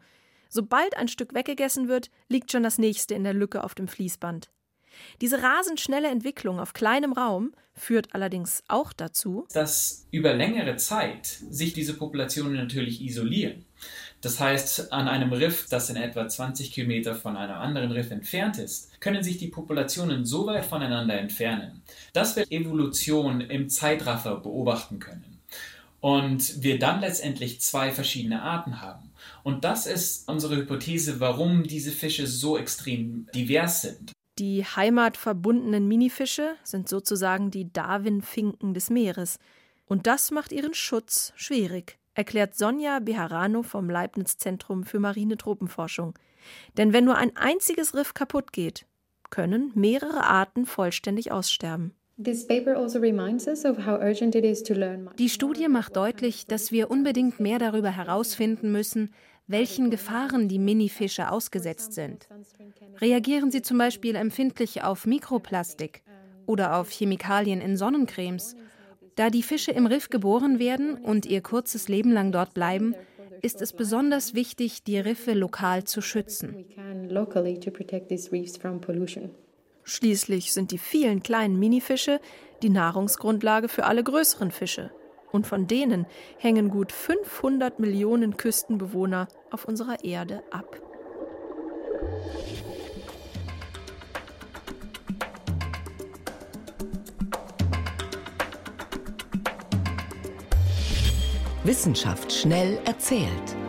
Sobald 0.48 0.96
ein 0.96 1.08
Stück 1.08 1.32
weggegessen 1.34 1.88
wird, 1.88 2.10
liegt 2.28 2.50
schon 2.50 2.62
das 2.62 2.78
nächste 2.78 3.14
in 3.14 3.24
der 3.24 3.34
Lücke 3.34 3.62
auf 3.62 3.74
dem 3.74 3.86
Fließband. 3.86 4.50
Diese 5.20 5.42
rasend 5.42 5.80
schnelle 5.80 6.08
Entwicklung 6.08 6.58
auf 6.58 6.72
kleinem 6.72 7.12
Raum 7.12 7.52
führt 7.74 8.14
allerdings 8.14 8.62
auch 8.68 8.92
dazu, 8.92 9.46
dass 9.52 10.06
über 10.10 10.34
längere 10.34 10.76
Zeit 10.76 11.26
sich 11.26 11.72
diese 11.72 11.94
Populationen 11.94 12.54
natürlich 12.54 13.00
isolieren. 13.00 13.64
Das 14.20 14.38
heißt, 14.38 14.92
an 14.92 15.08
einem 15.08 15.32
Riff, 15.32 15.66
das 15.70 15.88
in 15.88 15.96
etwa 15.96 16.28
20 16.28 16.72
Kilometer 16.72 17.14
von 17.14 17.36
einem 17.36 17.54
anderen 17.54 17.90
Riff 17.90 18.10
entfernt 18.10 18.58
ist, 18.58 19.00
können 19.00 19.22
sich 19.22 19.38
die 19.38 19.48
Populationen 19.48 20.26
so 20.26 20.46
weit 20.46 20.66
voneinander 20.66 21.18
entfernen, 21.18 21.82
dass 22.12 22.36
wir 22.36 22.50
Evolution 22.50 23.40
im 23.40 23.70
Zeitraffer 23.70 24.36
beobachten 24.36 24.98
können. 24.98 25.38
Und 26.00 26.62
wir 26.62 26.78
dann 26.78 27.00
letztendlich 27.00 27.60
zwei 27.60 27.92
verschiedene 27.92 28.42
Arten 28.42 28.80
haben. 28.80 29.10
Und 29.42 29.64
das 29.64 29.86
ist 29.86 30.28
unsere 30.28 30.56
Hypothese, 30.56 31.20
warum 31.20 31.64
diese 31.64 31.90
Fische 31.90 32.26
so 32.26 32.56
extrem 32.56 33.26
divers 33.34 33.82
sind. 33.82 34.12
Die 34.38 34.64
heimatverbundenen 34.64 35.86
Minifische 35.86 36.54
sind 36.62 36.88
sozusagen 36.88 37.50
die 37.50 37.70
Darwin-Finken 37.70 38.72
des 38.72 38.88
Meeres. 38.88 39.38
Und 39.84 40.06
das 40.06 40.30
macht 40.30 40.52
ihren 40.52 40.72
Schutz 40.72 41.34
schwierig, 41.36 41.98
erklärt 42.20 42.54
Sonja 42.54 42.98
Beharano 42.98 43.62
vom 43.62 43.88
Leibniz-Zentrum 43.88 44.84
für 44.84 44.98
marine 44.98 45.38
Tropenforschung. 45.38 46.18
Denn 46.76 46.92
wenn 46.92 47.06
nur 47.06 47.16
ein 47.16 47.34
einziges 47.34 47.94
Riff 47.94 48.12
kaputt 48.12 48.52
geht, 48.52 48.84
können 49.30 49.72
mehrere 49.74 50.24
Arten 50.24 50.66
vollständig 50.66 51.32
aussterben. 51.32 51.94
Also 52.18 52.46
Die 55.18 55.28
Studie 55.30 55.68
macht 55.68 55.96
deutlich, 55.96 56.46
dass 56.46 56.70
wir 56.70 56.90
unbedingt 56.90 57.40
mehr 57.40 57.58
darüber 57.58 57.90
herausfinden 57.90 58.70
müssen, 58.70 59.14
welchen 59.46 59.90
Gefahren 59.90 60.46
die 60.46 60.58
Minifische 60.58 61.30
ausgesetzt 61.30 61.94
sind. 61.94 62.28
Reagieren 63.00 63.50
sie 63.50 63.62
zum 63.62 63.78
Beispiel 63.78 64.14
empfindlich 64.14 64.82
auf 64.82 65.06
Mikroplastik 65.06 66.02
oder 66.44 66.76
auf 66.76 66.90
Chemikalien 66.90 67.62
in 67.62 67.78
Sonnencremes? 67.78 68.56
Da 69.20 69.28
die 69.28 69.42
Fische 69.42 69.70
im 69.70 69.84
Riff 69.84 70.08
geboren 70.08 70.58
werden 70.58 70.94
und 70.94 71.26
ihr 71.26 71.42
kurzes 71.42 71.88
Leben 71.88 72.10
lang 72.10 72.32
dort 72.32 72.54
bleiben, 72.54 72.94
ist 73.42 73.60
es 73.60 73.74
besonders 73.74 74.32
wichtig, 74.32 74.82
die 74.82 74.98
Riffe 74.98 75.34
lokal 75.34 75.84
zu 75.84 76.00
schützen. 76.00 76.64
Schließlich 79.84 80.54
sind 80.54 80.70
die 80.70 80.78
vielen 80.78 81.22
kleinen 81.22 81.58
Minifische 81.58 82.18
die 82.62 82.70
Nahrungsgrundlage 82.70 83.68
für 83.68 83.84
alle 83.84 84.02
größeren 84.02 84.52
Fische. 84.52 84.90
Und 85.32 85.46
von 85.46 85.66
denen 85.66 86.06
hängen 86.38 86.70
gut 86.70 86.90
500 86.90 87.78
Millionen 87.78 88.38
Küstenbewohner 88.38 89.28
auf 89.50 89.66
unserer 89.66 90.02
Erde 90.02 90.42
ab. 90.50 90.80
Wissenschaft 101.64 102.32
schnell 102.32 102.78
erzählt. 102.86 103.59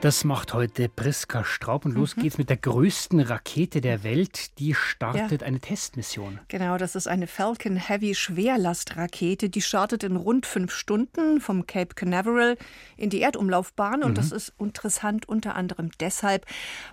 Das 0.00 0.24
macht 0.24 0.54
heute 0.54 0.88
Priska 0.88 1.44
Straub 1.44 1.84
und 1.84 1.92
los 1.92 2.16
mhm. 2.16 2.22
geht's 2.22 2.38
mit 2.38 2.48
der 2.48 2.56
größten 2.56 3.20
Rakete 3.20 3.82
der 3.82 4.02
Welt. 4.02 4.58
Die 4.58 4.72
startet 4.72 5.42
ja. 5.42 5.46
eine 5.46 5.60
Testmission. 5.60 6.40
Genau, 6.48 6.78
das 6.78 6.94
ist 6.94 7.06
eine 7.06 7.26
Falcon 7.26 7.76
Heavy 7.76 8.14
Schwerlastrakete. 8.14 9.50
Die 9.50 9.60
startet 9.60 10.02
in 10.02 10.16
rund 10.16 10.46
fünf 10.46 10.72
Stunden 10.72 11.42
vom 11.42 11.66
Cape 11.66 11.94
Canaveral 11.94 12.56
in 12.96 13.10
die 13.10 13.20
Erdumlaufbahn. 13.20 14.02
Und 14.02 14.12
mhm. 14.12 14.14
das 14.14 14.32
ist 14.32 14.54
interessant 14.58 15.28
unter 15.28 15.54
anderem 15.54 15.90
deshalb, 16.00 16.46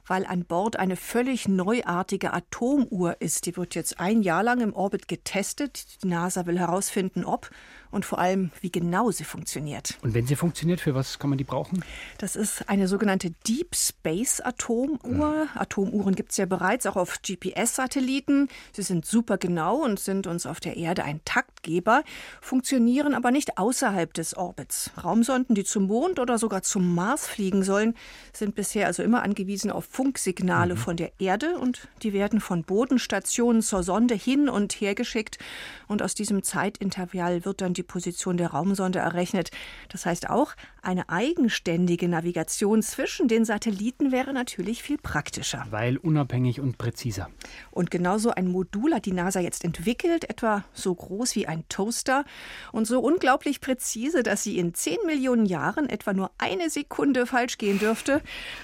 weil 0.06 0.26
an 0.26 0.44
Bord 0.44 0.76
eine 0.76 0.98
völlig 0.98 1.48
neuartige 1.48 2.34
Atomuhr 2.34 3.22
ist. 3.22 3.46
Die 3.46 3.56
wird 3.56 3.74
jetzt 3.74 4.02
ein 4.02 4.22
Jahr 4.22 4.44
lang 4.44 4.60
im 4.60 4.74
Orbit 4.74 5.08
getestet. 5.08 6.04
Die 6.04 6.08
NASA 6.10 6.46
will 6.46 6.60
herausfinden, 6.60 7.24
ob 7.24 7.52
und 7.92 8.06
vor 8.06 8.20
allem, 8.20 8.52
wie 8.62 8.72
genau 8.72 9.12
sie 9.12 9.24
funktioniert. 9.24 9.98
Und 10.02 10.14
wenn 10.14 10.28
sie 10.28 10.36
funktioniert, 10.36 10.82
für 10.82 10.96
was 10.96 11.20
kann 11.20 11.30
man 11.30 11.38
die 11.38 11.44
brauchen? 11.44 11.84
Das 12.18 12.36
ist 12.36 12.70
eine 12.70 12.88
sogenannte 12.98 13.30
Deep 13.46 13.76
Space 13.76 14.42
Atomuhr. 14.42 15.50
Atomuhren 15.54 16.16
gibt 16.16 16.32
es 16.32 16.38
ja 16.38 16.48
bereits 16.48 16.88
auch 16.88 16.96
auf 16.96 17.22
GPS-Satelliten. 17.22 18.48
Sie 18.74 18.82
sind 18.82 19.06
super 19.06 19.38
genau 19.38 19.84
und 19.84 20.00
sind 20.00 20.26
uns 20.26 20.48
auf 20.48 20.60
der 20.60 20.78
Erde 20.78 21.04
ein 21.04 21.22
Taktgeber, 21.24 22.02
funktionieren 22.42 23.14
aber 23.14 23.30
nicht 23.30 23.60
außerhalb 23.60 24.12
des 24.16 24.36
Orbits. 24.36 24.90
Raumsonden, 25.04 25.54
die 25.54 25.64
zum 25.64 25.84
Mond 25.84 26.18
oder 26.18 26.40
sogar 26.40 26.64
zum 26.64 26.96
Mars 26.96 27.28
fliegen 27.28 27.62
sollen, 27.62 27.94
sind 28.34 28.56
bisher 28.56 28.88
also 28.88 29.04
immer 29.04 29.22
angewiesen 29.22 29.70
auf 29.70 29.86
Funksignale 29.86 30.74
mhm. 30.74 30.80
von 30.80 30.98
der 30.98 31.12
Erde 31.20 31.60
und 31.60 31.88
die 32.02 32.14
werden 32.14 32.40
von 32.40 32.64
Bodenstationen 32.64 33.62
zur 33.62 33.84
Sonde 33.84 34.16
hin 34.16 34.50
und 34.50 34.74
her 34.74 34.96
geschickt. 34.96 35.38
Und 35.88 36.02
aus 36.02 36.16
diesem 36.16 36.42
Zeitintervall 36.42 37.46
wird 37.46 37.62
dann 37.62 37.76
die 37.76 37.84
Position 37.84 38.38
der 38.38 38.54
Raumsonde 38.54 38.98
errechnet. 38.98 39.52
Das 39.90 40.08
heißt 40.08 40.32
auch, 40.32 40.56
eine 40.82 41.10
eigenständige 41.10 42.08
Navigation 42.08 42.82
zwischen 42.88 43.28
den 43.28 43.46
Satelliten 43.46 44.12
wäre 44.12 44.34
natürlich 44.34 44.84
viel 44.84 44.98
praktischer. 44.98 45.66
Weil 45.70 45.98
unabhängig 45.98 46.60
und 46.60 46.78
präziser. 46.78 47.30
Und 47.72 47.92
genauso 47.92 48.32
ein 48.32 48.48
Modul 48.48 48.94
hat 48.94 49.06
die 49.06 49.12
NASA 49.12 49.40
jetzt 49.40 49.64
entwickelt, 49.64 50.30
etwa 50.30 50.64
so 50.74 50.94
groß 50.94 51.36
wie 51.36 51.48
ein 51.48 51.68
Toaster 51.70 52.26
und 52.72 52.86
so 52.86 53.00
unglaublich 53.00 53.62
präzise, 53.62 54.24
dass 54.24 54.44
sie 54.44 54.58
in 54.58 54.74
10 54.74 54.98
Millionen 55.06 55.46
Jahren 55.46 55.90
etwa 55.90 56.14
nur 56.14 56.32
eine 56.38 56.70
Sekunde 56.70 57.26
falsch 57.26 57.58
gehen 57.58 57.80
dürfte. 57.80 58.22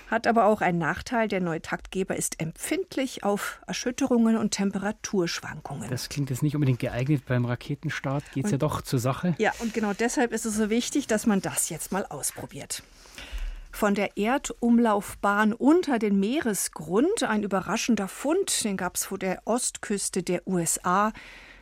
Hat 0.10 0.28
aber 0.28 0.46
auch 0.46 0.62
einen 0.62 0.80
Nachteil. 0.80 1.28
Der 1.28 1.42
neue 1.42 1.62
Taktgeber 1.62 2.16
ist 2.16 2.40
empfindlich 2.40 3.24
auf 3.24 3.62
Erschütterungen 3.68 4.38
und 4.38 4.52
Temperaturschwankungen. 4.52 5.90
Das 5.90 6.10
klingt 6.10 6.30
jetzt 6.30 6.44
nicht 6.44 6.56
unbedingt 6.56 6.80
geeignet. 6.80 7.24
Beim 7.26 7.46
Raketenstart 7.46 8.24
geht 8.34 8.46
es 8.46 8.52
ja 8.52 8.58
doch 8.58 8.82
zur 8.82 9.00
Sache. 9.00 9.36
Ja, 9.38 9.52
und 9.60 9.74
genau 9.74 9.94
deshalb 9.94 10.32
ist 10.32 10.46
es 10.46 10.56
so 10.56 10.70
wichtig, 10.70 11.08
dass 11.08 11.26
man 11.26 11.42
das 11.42 11.70
jetzt 11.70 11.92
mal 11.92 12.06
ausprobiert. 12.06 12.84
Von 13.76 13.96
der 13.96 14.18
Erdumlaufbahn 14.18 15.52
unter 15.52 15.98
den 15.98 16.20
Meeresgrund 16.20 17.24
ein 17.24 17.42
überraschender 17.42 18.08
Fund, 18.08 18.64
den 18.64 18.78
gab 18.78 18.96
es 18.96 19.06
vor 19.06 19.18
der 19.18 19.42
Ostküste 19.46 20.22
der 20.22 20.48
USA. 20.48 21.12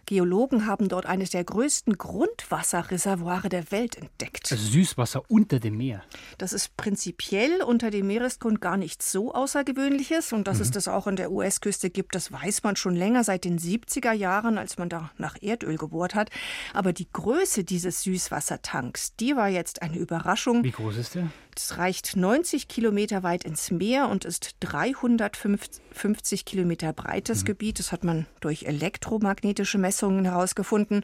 Geologen 0.08 0.66
haben 0.66 0.90
dort 0.90 1.06
eines 1.06 1.30
der 1.30 1.46
größten 1.46 1.98
Grundwasserreservoire 1.98 3.48
der 3.48 3.72
Welt 3.72 3.96
entdeckt. 3.96 4.52
Also 4.52 4.66
Süßwasser 4.70 5.24
unter 5.30 5.62
dem 5.62 5.78
Meer. 5.78 6.04
Das 6.38 6.52
ist 6.52 6.76
prinzipiell 6.76 7.62
unter 7.62 7.92
dem 7.92 8.08
Meeresgrund 8.08 8.60
gar 8.60 8.76
nichts 8.76 9.10
so 9.10 9.34
Außergewöhnliches. 9.34 10.34
Und 10.34 10.50
dass 10.50 10.58
mhm. 10.58 10.64
es 10.64 10.72
das 10.72 10.90
auch 10.90 11.08
an 11.08 11.16
der 11.16 11.32
US-Küste 11.32 11.90
gibt, 11.90 12.14
das 12.14 12.30
weiß 12.30 12.64
man 12.64 12.76
schon 12.76 12.96
länger, 12.96 13.24
seit 13.24 13.46
den 13.46 13.58
70er 13.58 14.12
Jahren, 14.12 14.58
als 14.58 14.78
man 14.78 14.90
da 14.90 15.12
nach 15.18 15.38
Erdöl 15.42 15.78
gebohrt 15.78 16.14
hat. 16.14 16.30
Aber 16.74 16.92
die 16.92 17.08
Größe 17.10 17.64
dieses 17.64 18.04
Süßwassertanks, 18.04 19.16
die 19.16 19.38
war 19.38 19.48
jetzt 19.48 19.82
eine 19.82 19.98
Überraschung. 19.98 20.64
Wie 20.66 20.72
groß 20.72 20.98
ist 20.98 21.16
der? 21.16 21.30
Es 21.60 21.78
reicht 21.78 22.16
90 22.16 22.68
Kilometer 22.68 23.24
weit 23.24 23.44
ins 23.44 23.72
Meer 23.72 24.10
und 24.10 24.26
ist 24.26 24.56
350 24.62 26.46
Kilometer 26.46 26.94
breites 26.94 27.42
mhm. 27.42 27.46
Gebiet. 27.46 27.80
Das 27.80 27.92
hat 27.92 28.04
man 28.04 28.26
durch 28.40 28.64
elektromagnetische 28.64 29.78
Messungen 29.78 30.26
herausgefunden. 30.26 31.04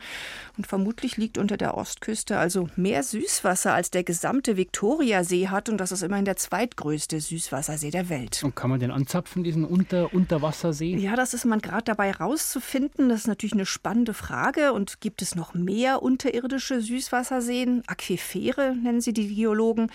Und 0.58 0.68
vermutlich 0.68 1.18
liegt 1.18 1.38
unter 1.38 1.58
der 1.58 1.76
Ostküste 1.76 2.38
also 2.38 2.70
mehr 2.76 3.04
Süßwasser, 3.04 3.74
als 3.74 3.92
der 3.92 4.04
gesamte 4.04 4.58
Viktoriasee 4.58 5.50
hat. 5.50 5.70
Und 5.70 5.78
das 5.78 5.92
ist 5.92 6.04
immerhin 6.04 6.26
der 6.26 6.38
zweitgrößte 6.38 7.20
Süßwassersee 7.20 7.92
der 7.92 8.10
Welt. 8.10 8.42
Und 8.44 8.56
kann 8.56 8.70
man 8.70 8.80
den 8.80 8.92
anzapfen, 8.92 9.44
diesen 9.44 9.66
Unter 9.66 10.14
Unterwassersee? 10.14 10.96
Ja, 10.98 11.16
das 11.16 11.34
ist 11.34 11.46
man 11.46 11.60
gerade 11.60 11.84
dabei 11.84 12.12
herauszufinden. 12.12 13.10
Das 13.10 13.22
ist 13.22 13.28
natürlich 13.28 13.54
eine 13.54 13.66
spannende 13.66 14.14
Frage. 14.14 14.74
Und 14.74 15.02
gibt 15.02 15.22
es 15.22 15.36
noch 15.36 15.54
mehr 15.54 16.02
unterirdische 16.02 16.82
Süßwasserseen? 16.82 17.84
Aquifere 17.88 18.76
nennen 18.76 19.02
sie 19.02 19.14
die 19.14 19.34
Geologen. 19.34 19.92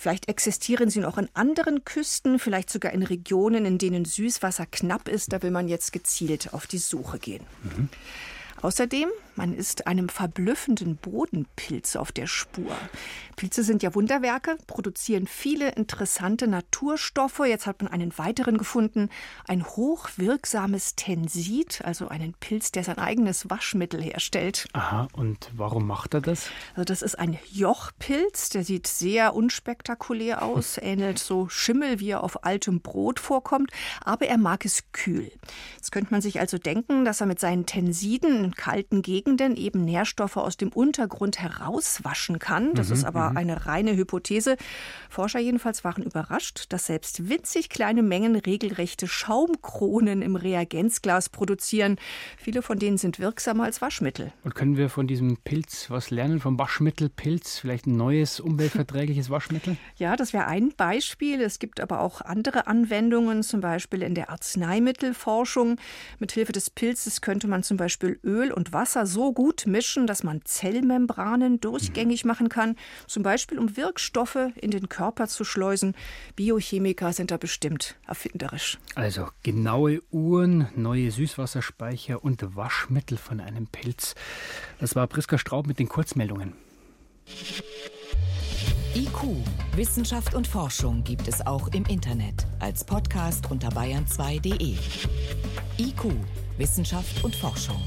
Vielleicht 0.00 0.30
existieren 0.30 0.88
sie 0.88 1.00
noch 1.00 1.18
an 1.18 1.28
anderen 1.34 1.84
Küsten, 1.84 2.38
vielleicht 2.38 2.70
sogar 2.70 2.94
in 2.94 3.02
Regionen, 3.02 3.66
in 3.66 3.76
denen 3.76 4.06
Süßwasser 4.06 4.64
knapp 4.64 5.08
ist. 5.08 5.30
Da 5.30 5.42
will 5.42 5.50
man 5.50 5.68
jetzt 5.68 5.92
gezielt 5.92 6.54
auf 6.54 6.66
die 6.66 6.78
Suche 6.78 7.18
gehen. 7.18 7.44
Mhm. 7.62 7.90
Außerdem, 8.62 9.10
man 9.40 9.54
ist 9.54 9.86
einem 9.86 10.10
verblüffenden 10.10 10.96
Bodenpilz 10.98 11.96
auf 11.96 12.12
der 12.12 12.26
Spur. 12.26 12.76
Pilze 13.36 13.62
sind 13.62 13.82
ja 13.82 13.94
Wunderwerke, 13.94 14.58
produzieren 14.66 15.26
viele 15.26 15.70
interessante 15.70 16.46
Naturstoffe. 16.46 17.40
Jetzt 17.46 17.66
hat 17.66 17.80
man 17.80 17.90
einen 17.90 18.18
weiteren 18.18 18.58
gefunden, 18.58 19.08
ein 19.48 19.64
hochwirksames 19.64 20.94
Tensid, 20.94 21.80
also 21.86 22.08
einen 22.08 22.34
Pilz, 22.34 22.70
der 22.70 22.84
sein 22.84 22.98
eigenes 22.98 23.48
Waschmittel 23.48 24.02
herstellt. 24.02 24.68
Aha, 24.74 25.08
und 25.14 25.50
warum 25.54 25.86
macht 25.86 26.12
er 26.12 26.20
das? 26.20 26.50
Also 26.74 26.84
das 26.84 27.00
ist 27.00 27.18
ein 27.18 27.38
Jochpilz, 27.50 28.50
der 28.50 28.62
sieht 28.62 28.88
sehr 28.88 29.34
unspektakulär 29.34 30.42
aus, 30.42 30.76
ähnelt 30.76 31.18
so 31.18 31.48
Schimmel, 31.48 31.98
wie 31.98 32.10
er 32.10 32.22
auf 32.22 32.44
altem 32.44 32.82
Brot 32.82 33.18
vorkommt, 33.18 33.70
aber 34.04 34.26
er 34.26 34.36
mag 34.36 34.66
es 34.66 34.92
kühl. 34.92 35.32
Jetzt 35.76 35.92
könnte 35.92 36.12
man 36.12 36.20
sich 36.20 36.40
also 36.40 36.58
denken, 36.58 37.06
dass 37.06 37.22
er 37.22 37.26
mit 37.26 37.40
seinen 37.40 37.64
Tensiden 37.64 38.44
in 38.44 38.54
kalten 38.54 39.00
Gegenden 39.00 39.29
eben 39.38 39.84
Nährstoffe 39.84 40.36
aus 40.36 40.56
dem 40.56 40.70
Untergrund 40.70 41.38
herauswaschen 41.40 42.38
kann. 42.38 42.74
Das 42.74 42.88
mhm, 42.88 42.94
ist 42.94 43.04
aber 43.04 43.30
Mhm. 43.30 43.36
eine 43.36 43.66
reine 43.66 43.96
Hypothese. 43.96 44.56
Forscher 45.08 45.38
jedenfalls 45.38 45.84
waren 45.84 46.02
überrascht, 46.02 46.66
dass 46.70 46.86
selbst 46.86 47.28
winzig 47.28 47.68
kleine 47.68 48.02
Mengen 48.02 48.36
regelrechte 48.36 49.06
Schaumkronen 49.08 50.22
im 50.22 50.36
Reagenzglas 50.36 51.28
produzieren. 51.28 51.96
Viele 52.36 52.62
von 52.62 52.78
denen 52.78 52.98
sind 52.98 53.18
wirksamer 53.18 53.64
als 53.64 53.80
Waschmittel. 53.80 54.32
Und 54.44 54.54
können 54.54 54.76
wir 54.76 54.88
von 54.88 55.06
diesem 55.06 55.36
Pilz 55.38 55.90
was 55.90 56.10
lernen, 56.10 56.40
vom 56.40 56.58
Waschmittelpilz? 56.58 57.58
Vielleicht 57.58 57.86
ein 57.86 57.96
neues 57.96 58.40
umweltverträgliches 58.40 59.30
Waschmittel? 59.30 59.76
Ja, 59.96 60.16
das 60.16 60.32
wäre 60.32 60.46
ein 60.46 60.72
Beispiel. 60.76 61.40
Es 61.40 61.58
gibt 61.58 61.80
aber 61.80 62.00
auch 62.00 62.20
andere 62.20 62.66
Anwendungen, 62.66 63.42
zum 63.42 63.60
Beispiel 63.60 64.02
in 64.02 64.14
der 64.14 64.30
Arzneimittelforschung. 64.30 65.76
Mithilfe 66.18 66.52
des 66.52 66.70
Pilzes 66.70 67.20
könnte 67.20 67.48
man 67.48 67.62
zum 67.62 67.76
Beispiel 67.76 68.18
Öl 68.24 68.52
und 68.52 68.72
Wasser 68.72 69.06
so 69.06 69.19
so 69.20 69.34
gut 69.34 69.66
mischen, 69.66 70.06
dass 70.06 70.22
man 70.22 70.40
Zellmembranen 70.46 71.60
durchgängig 71.60 72.24
machen 72.24 72.48
kann, 72.48 72.76
zum 73.06 73.22
Beispiel 73.22 73.58
um 73.58 73.76
Wirkstoffe 73.76 74.38
in 74.56 74.70
den 74.70 74.88
Körper 74.88 75.28
zu 75.28 75.44
schleusen. 75.44 75.94
Biochemiker 76.36 77.12
sind 77.12 77.30
da 77.30 77.36
bestimmt 77.36 77.96
erfinderisch. 78.06 78.78
Also 78.94 79.28
genaue 79.42 80.00
Uhren, 80.10 80.68
neue 80.74 81.10
Süßwasserspeicher 81.10 82.24
und 82.24 82.56
Waschmittel 82.56 83.18
von 83.18 83.40
einem 83.40 83.66
Pilz. 83.66 84.14
Das 84.78 84.96
war 84.96 85.06
Priska 85.06 85.36
Straub 85.36 85.66
mit 85.66 85.78
den 85.78 85.90
Kurzmeldungen. 85.90 86.54
IQ, 88.96 89.36
Wissenschaft 89.76 90.34
und 90.34 90.46
Forschung 90.46 91.04
gibt 91.04 91.28
es 91.28 91.46
auch 91.46 91.68
im 91.68 91.84
Internet 91.84 92.46
als 92.58 92.84
Podcast 92.84 93.50
unter 93.50 93.68
bayern2.de. 93.68 94.78
IQ, 95.78 96.04
Wissenschaft 96.56 97.22
und 97.22 97.36
Forschung. 97.36 97.82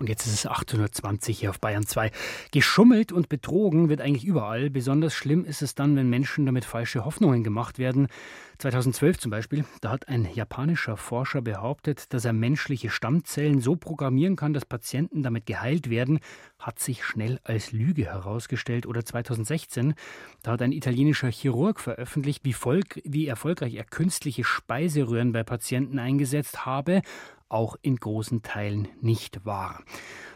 Und 0.00 0.08
jetzt 0.08 0.26
ist 0.26 0.32
es 0.32 0.46
820 0.46 1.38
hier 1.38 1.50
auf 1.50 1.60
Bayern 1.60 1.86
2. 1.86 2.10
Geschummelt 2.52 3.12
und 3.12 3.28
betrogen 3.28 3.90
wird 3.90 4.00
eigentlich 4.00 4.24
überall. 4.24 4.70
Besonders 4.70 5.12
schlimm 5.12 5.44
ist 5.44 5.60
es 5.60 5.74
dann, 5.74 5.94
wenn 5.94 6.08
Menschen 6.08 6.46
damit 6.46 6.64
falsche 6.64 7.04
Hoffnungen 7.04 7.44
gemacht 7.44 7.78
werden. 7.78 8.08
2012 8.56 9.18
zum 9.18 9.30
Beispiel, 9.30 9.66
da 9.82 9.90
hat 9.90 10.08
ein 10.08 10.26
japanischer 10.34 10.96
Forscher 10.96 11.42
behauptet, 11.42 12.14
dass 12.14 12.24
er 12.24 12.32
menschliche 12.32 12.88
Stammzellen 12.88 13.60
so 13.60 13.76
programmieren 13.76 14.36
kann, 14.36 14.54
dass 14.54 14.64
Patienten 14.64 15.22
damit 15.22 15.44
geheilt 15.44 15.90
werden, 15.90 16.20
hat 16.58 16.78
sich 16.78 17.04
schnell 17.04 17.38
als 17.44 17.72
Lüge 17.72 18.06
herausgestellt. 18.06 18.86
Oder 18.86 19.04
2016, 19.04 19.94
da 20.42 20.52
hat 20.52 20.62
ein 20.62 20.72
italienischer 20.72 21.30
Chirurg 21.30 21.78
veröffentlicht, 21.78 22.42
wie, 22.44 22.54
wie 23.04 23.26
erfolgreich 23.26 23.74
er 23.74 23.84
künstliche 23.84 24.44
Speiseröhren 24.44 25.32
bei 25.32 25.42
Patienten 25.42 25.98
eingesetzt 25.98 26.64
habe 26.64 27.02
auch 27.50 27.76
in 27.82 27.96
großen 27.96 28.42
Teilen 28.42 28.88
nicht 29.00 29.44
wahr. 29.44 29.82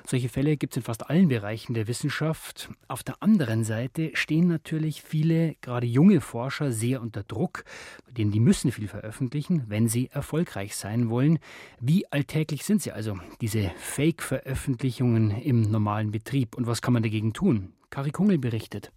Solche 0.06 0.28
Fälle 0.28 0.58
gibt 0.58 0.74
es 0.74 0.76
in 0.78 0.82
fast 0.82 1.08
allen 1.08 1.28
Bereichen 1.28 1.72
der 1.72 1.88
Wissenschaft. 1.88 2.68
Auf 2.88 3.02
der 3.02 3.22
anderen 3.22 3.64
Seite 3.64 4.10
stehen 4.12 4.48
natürlich 4.48 5.00
viele, 5.00 5.54
gerade 5.62 5.86
junge 5.86 6.20
Forscher, 6.20 6.72
sehr 6.72 7.00
unter 7.00 7.22
Druck, 7.22 7.64
denn 8.10 8.30
die 8.30 8.40
müssen 8.40 8.70
viel 8.70 8.88
veröffentlichen, 8.88 9.64
wenn 9.68 9.88
sie 9.88 10.10
erfolgreich 10.12 10.76
sein 10.76 11.08
wollen. 11.08 11.38
Wie 11.80 12.10
alltäglich 12.12 12.64
sind 12.64 12.82
sie 12.82 12.92
also, 12.92 13.18
diese 13.40 13.70
Fake-Veröffentlichungen 13.78 15.30
im 15.30 15.62
normalen 15.62 16.10
Betrieb? 16.10 16.54
Und 16.54 16.66
was 16.66 16.82
kann 16.82 16.92
man 16.92 17.02
dagegen 17.02 17.32
tun? 17.32 17.72
Kari 17.88 18.10
Kungel 18.10 18.38
berichtet. 18.38 18.92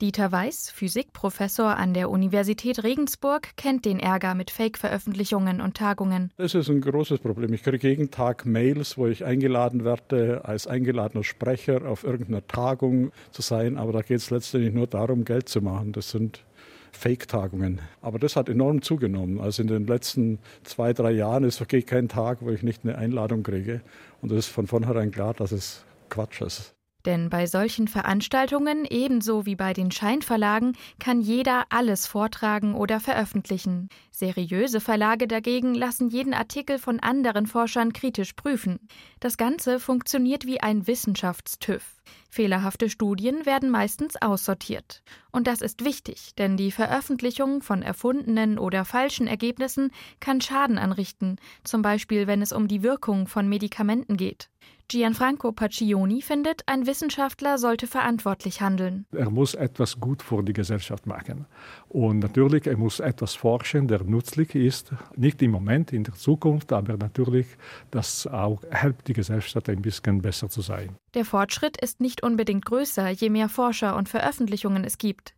Dieter 0.00 0.30
Weiß, 0.30 0.70
Physikprofessor 0.70 1.76
an 1.76 1.92
der 1.92 2.08
Universität 2.08 2.84
Regensburg, 2.84 3.56
kennt 3.56 3.84
den 3.84 3.98
Ärger 3.98 4.36
mit 4.36 4.52
Fake-Veröffentlichungen 4.52 5.60
und 5.60 5.76
Tagungen. 5.76 6.30
Das 6.36 6.54
ist 6.54 6.70
ein 6.70 6.80
großes 6.80 7.18
Problem. 7.18 7.52
Ich 7.52 7.64
kriege 7.64 7.88
jeden 7.88 8.12
Tag 8.12 8.46
Mails, 8.46 8.96
wo 8.96 9.08
ich 9.08 9.24
eingeladen 9.24 9.84
werde, 9.84 10.44
als 10.44 10.68
eingeladener 10.68 11.24
Sprecher 11.24 11.84
auf 11.84 12.04
irgendeiner 12.04 12.46
Tagung 12.46 13.10
zu 13.32 13.42
sein. 13.42 13.76
Aber 13.76 13.90
da 13.90 14.02
geht 14.02 14.18
es 14.18 14.30
letztendlich 14.30 14.72
nur 14.72 14.86
darum, 14.86 15.24
Geld 15.24 15.48
zu 15.48 15.62
machen. 15.62 15.90
Das 15.90 16.10
sind 16.10 16.44
Fake-Tagungen. 16.92 17.80
Aber 18.00 18.20
das 18.20 18.36
hat 18.36 18.48
enorm 18.48 18.82
zugenommen. 18.82 19.40
Also 19.40 19.62
in 19.62 19.68
den 19.68 19.88
letzten 19.88 20.38
zwei, 20.62 20.92
drei 20.92 21.10
Jahren 21.10 21.42
ist 21.42 21.58
wirklich 21.58 21.86
kein 21.86 22.08
Tag, 22.08 22.38
wo 22.40 22.50
ich 22.50 22.62
nicht 22.62 22.84
eine 22.84 22.96
Einladung 22.96 23.42
kriege. 23.42 23.80
Und 24.22 24.30
es 24.30 24.46
ist 24.46 24.48
von 24.48 24.68
vornherein 24.68 25.10
klar, 25.10 25.34
dass 25.34 25.50
es 25.50 25.84
Quatsch 26.08 26.40
ist. 26.40 26.77
Denn 27.06 27.30
bei 27.30 27.46
solchen 27.46 27.86
Veranstaltungen, 27.86 28.84
ebenso 28.84 29.46
wie 29.46 29.54
bei 29.54 29.72
den 29.72 29.92
Scheinverlagen, 29.92 30.76
kann 30.98 31.20
jeder 31.20 31.66
alles 31.70 32.06
vortragen 32.06 32.74
oder 32.74 32.98
veröffentlichen. 32.98 33.88
Seriöse 34.10 34.80
Verlage 34.80 35.28
dagegen 35.28 35.74
lassen 35.74 36.08
jeden 36.08 36.34
Artikel 36.34 36.78
von 36.78 36.98
anderen 36.98 37.46
Forschern 37.46 37.92
kritisch 37.92 38.32
prüfen. 38.32 38.80
Das 39.20 39.36
Ganze 39.36 39.78
funktioniert 39.78 40.44
wie 40.44 40.60
ein 40.60 40.88
Wissenschaftstüv. 40.88 41.94
Fehlerhafte 42.30 42.90
Studien 42.90 43.46
werden 43.46 43.70
meistens 43.70 44.20
aussortiert. 44.20 45.02
Und 45.30 45.46
das 45.46 45.62
ist 45.62 45.84
wichtig, 45.84 46.34
denn 46.36 46.56
die 46.56 46.72
Veröffentlichung 46.72 47.62
von 47.62 47.82
erfundenen 47.82 48.58
oder 48.58 48.84
falschen 48.84 49.28
Ergebnissen 49.28 49.92
kann 50.18 50.40
Schaden 50.40 50.78
anrichten, 50.78 51.36
zum 51.62 51.82
Beispiel 51.82 52.26
wenn 52.26 52.42
es 52.42 52.52
um 52.52 52.66
die 52.66 52.82
Wirkung 52.82 53.28
von 53.28 53.48
Medikamenten 53.48 54.16
geht. 54.16 54.50
Gianfranco 54.90 55.52
Paccioni 55.52 56.22
findet, 56.22 56.62
ein 56.64 56.86
Wissenschaftler 56.86 57.58
sollte 57.58 57.86
verantwortlich 57.86 58.62
handeln. 58.62 59.04
Er 59.12 59.28
muss 59.28 59.52
etwas 59.52 60.00
gut 60.00 60.22
für 60.22 60.42
die 60.42 60.54
Gesellschaft 60.54 61.06
machen. 61.06 61.44
Und 61.90 62.20
natürlich, 62.20 62.66
er 62.66 62.78
muss 62.78 62.98
etwas 62.98 63.34
forschen, 63.34 63.86
der 63.86 64.02
nützlich 64.04 64.54
ist. 64.54 64.92
Nicht 65.14 65.42
im 65.42 65.50
Moment, 65.50 65.92
in 65.92 66.04
der 66.04 66.14
Zukunft, 66.14 66.72
aber 66.72 66.96
natürlich, 66.96 67.46
das 67.90 68.26
auch 68.26 68.62
hilft, 68.70 69.08
die 69.08 69.12
Gesellschaft 69.12 69.68
ein 69.68 69.82
bisschen 69.82 70.22
besser 70.22 70.48
zu 70.48 70.62
sein. 70.62 70.96
Der 71.12 71.26
Fortschritt 71.26 71.78
ist 71.78 72.00
nicht 72.00 72.22
unbedingt 72.22 72.64
größer, 72.64 73.10
je 73.10 73.28
mehr 73.28 73.50
Forscher 73.50 73.94
und 73.94 74.08
Veröffentlichungen 74.08 74.84
es 74.84 74.96
gibt. 74.96 75.34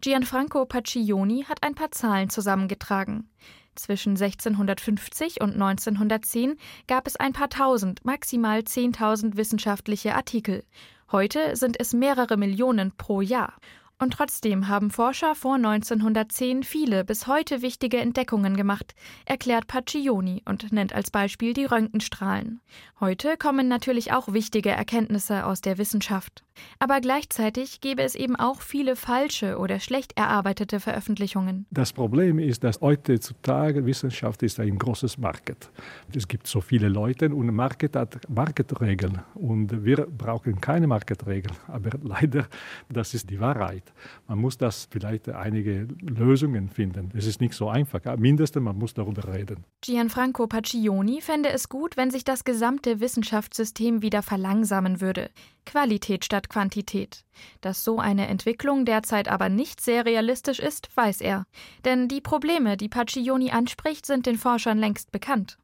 Gianfranco 0.00 0.64
Paccioni 0.64 1.44
hat 1.44 1.62
ein 1.62 1.74
paar 1.74 1.90
Zahlen 1.90 2.30
zusammengetragen. 2.30 3.28
Zwischen 3.74 4.10
1650 4.10 5.40
und 5.40 5.54
1910 5.54 6.56
gab 6.86 7.06
es 7.06 7.16
ein 7.16 7.32
paar 7.32 7.48
tausend, 7.48 8.04
maximal 8.04 8.60
10.000 8.60 9.36
wissenschaftliche 9.36 10.14
Artikel. 10.14 10.64
Heute 11.12 11.56
sind 11.56 11.78
es 11.78 11.92
mehrere 11.92 12.36
Millionen 12.36 12.92
pro 12.96 13.20
Jahr. 13.20 13.54
Und 13.98 14.14
trotzdem 14.14 14.68
haben 14.68 14.90
Forscher 14.90 15.34
vor 15.34 15.54
1910 15.54 16.64
viele 16.64 17.04
bis 17.04 17.26
heute 17.26 17.62
wichtige 17.62 17.98
Entdeckungen 17.98 18.56
gemacht, 18.56 18.94
erklärt 19.24 19.68
Paccioni 19.68 20.42
und 20.44 20.72
nennt 20.72 20.92
als 20.92 21.10
Beispiel 21.10 21.54
die 21.54 21.64
Röntgenstrahlen. 21.64 22.60
Heute 22.98 23.36
kommen 23.36 23.68
natürlich 23.68 24.12
auch 24.12 24.32
wichtige 24.32 24.70
Erkenntnisse 24.70 25.46
aus 25.46 25.60
der 25.60 25.78
Wissenschaft. 25.78 26.44
Aber 26.78 27.00
gleichzeitig 27.00 27.80
gäbe 27.80 28.02
es 28.02 28.14
eben 28.14 28.36
auch 28.36 28.60
viele 28.60 28.96
falsche 28.96 29.58
oder 29.58 29.80
schlecht 29.80 30.16
erarbeitete 30.16 30.80
Veröffentlichungen. 30.80 31.66
Das 31.70 31.92
Problem 31.92 32.38
ist, 32.38 32.64
dass 32.64 32.80
heutzutage 32.80 33.84
Wissenschaft 33.86 34.42
ist 34.42 34.60
ein 34.60 34.78
großes 34.78 35.18
Market. 35.18 35.70
Es 36.14 36.28
gibt 36.28 36.46
so 36.46 36.60
viele 36.60 36.88
Leute 36.88 37.28
und 37.34 37.52
Market 37.54 37.96
hat 37.96 38.20
Marketregeln. 38.28 39.20
Und 39.34 39.84
wir 39.84 40.06
brauchen 40.06 40.60
keine 40.60 40.86
Marketregeln. 40.86 41.56
Aber 41.68 41.90
leider, 42.02 42.46
das 42.88 43.14
ist 43.14 43.30
die 43.30 43.40
Wahrheit. 43.40 43.83
Man 44.28 44.38
muss 44.38 44.58
das 44.58 44.88
vielleicht 44.90 45.28
einige 45.28 45.88
Lösungen 46.00 46.68
finden. 46.68 47.10
Es 47.14 47.26
ist 47.26 47.40
nicht 47.40 47.54
so 47.54 47.68
einfach. 47.68 48.00
Mindestens 48.16 48.62
man 48.62 48.78
muss 48.78 48.94
darüber 48.94 49.32
reden. 49.34 49.64
Gianfranco 49.80 50.46
Paccioni 50.46 51.20
fände 51.20 51.50
es 51.50 51.68
gut, 51.68 51.96
wenn 51.96 52.10
sich 52.10 52.24
das 52.24 52.44
gesamte 52.44 53.00
Wissenschaftssystem 53.00 54.02
wieder 54.02 54.22
verlangsamen 54.22 55.00
würde. 55.00 55.30
Qualität 55.66 56.24
statt 56.24 56.48
Quantität. 56.48 57.24
Dass 57.60 57.84
so 57.84 57.98
eine 57.98 58.28
Entwicklung 58.28 58.84
derzeit 58.84 59.28
aber 59.28 59.48
nicht 59.48 59.80
sehr 59.80 60.04
realistisch 60.04 60.58
ist, 60.58 60.88
weiß 60.96 61.20
er. 61.20 61.46
Denn 61.84 62.08
die 62.08 62.20
Probleme, 62.20 62.76
die 62.76 62.88
Paccioni 62.88 63.50
anspricht, 63.50 64.06
sind 64.06 64.26
den 64.26 64.38
Forschern 64.38 64.78
längst 64.78 65.12
bekannt. 65.12 65.58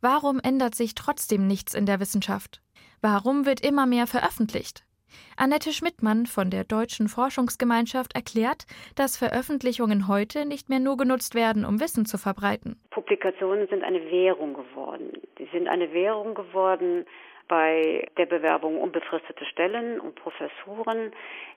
Warum 0.00 0.38
ändert 0.40 0.74
sich 0.74 0.94
trotzdem 0.94 1.46
nichts 1.46 1.74
in 1.74 1.86
der 1.86 2.00
Wissenschaft? 2.00 2.62
Warum 3.00 3.46
wird 3.46 3.60
immer 3.60 3.86
mehr 3.86 4.06
veröffentlicht? 4.06 4.84
Annette 5.36 5.72
Schmidtmann 5.72 6.26
von 6.26 6.50
der 6.50 6.64
Deutschen 6.64 7.08
Forschungsgemeinschaft 7.08 8.14
erklärt, 8.14 8.66
dass 8.96 9.16
Veröffentlichungen 9.16 10.08
heute 10.08 10.46
nicht 10.46 10.68
mehr 10.68 10.80
nur 10.80 10.96
genutzt 10.96 11.34
werden, 11.34 11.64
um 11.64 11.80
Wissen 11.80 12.06
zu 12.06 12.18
verbreiten. 12.18 12.80
Publikationen 12.90 13.68
sind 13.68 13.84
eine 13.84 14.10
Währung 14.10 14.54
geworden. 14.54 15.12
Sie 15.38 15.48
sind 15.52 15.68
eine 15.68 15.92
Währung 15.92 16.34
geworden 16.34 17.04
bei 17.48 18.06
der 18.16 18.26
Bewerbung 18.26 18.80
um 18.80 18.92
befristete 18.92 19.44
Stellen 19.46 19.98
und 20.00 20.14
Professuren. 20.14 21.12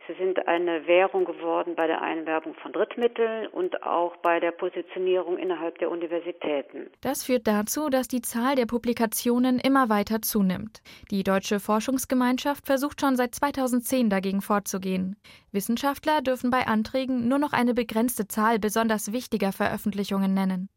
Sie 0.08 0.14
sind 0.14 0.48
eine 0.48 0.88
Währung 0.88 1.26
geworden 1.26 1.76
bei 1.76 1.86
der 1.86 2.02
Einwerbung 2.02 2.56
von 2.56 2.72
Drittmitteln 2.72 3.48
und 3.48 3.84
auch 3.84 4.16
bei 4.18 4.40
der 4.40 4.52
Positionierung 4.52 5.38
innerhalb 5.38 5.78
der 5.78 5.92
Universitäten. 5.92 6.90
Das 7.02 7.24
führt 7.24 7.46
dazu, 7.48 7.90
dass 7.90 8.08
die 8.08 8.22
Zahl 8.22 8.56
der 8.56 8.66
Publikationen 8.66 9.60
immer 9.60 9.90
weiter 9.90 10.22
zunimmt. 10.22 10.82
Die 11.12 11.24
Deutsche 11.24 11.60
Forschungsgemeinschaft 11.60 12.66
versucht 12.66 13.02
schon 13.02 13.16
seit 13.16 13.36
2010 13.36 14.10
dagegen 14.10 14.42
vorzugehen. 14.42 15.18
Wissenschaftler 15.52 16.22
dürfen 16.22 16.50
bei 16.50 16.68
Anträgen 16.68 17.28
nur 17.28 17.38
noch 17.38 17.54
eine 17.54 17.74
begrenzte 17.74 18.28
Zahl 18.28 18.58
besonders 18.60 19.14
wichtiger 19.14 19.52
Veröffentlichungen 19.52 20.34
nennen. 20.34 20.70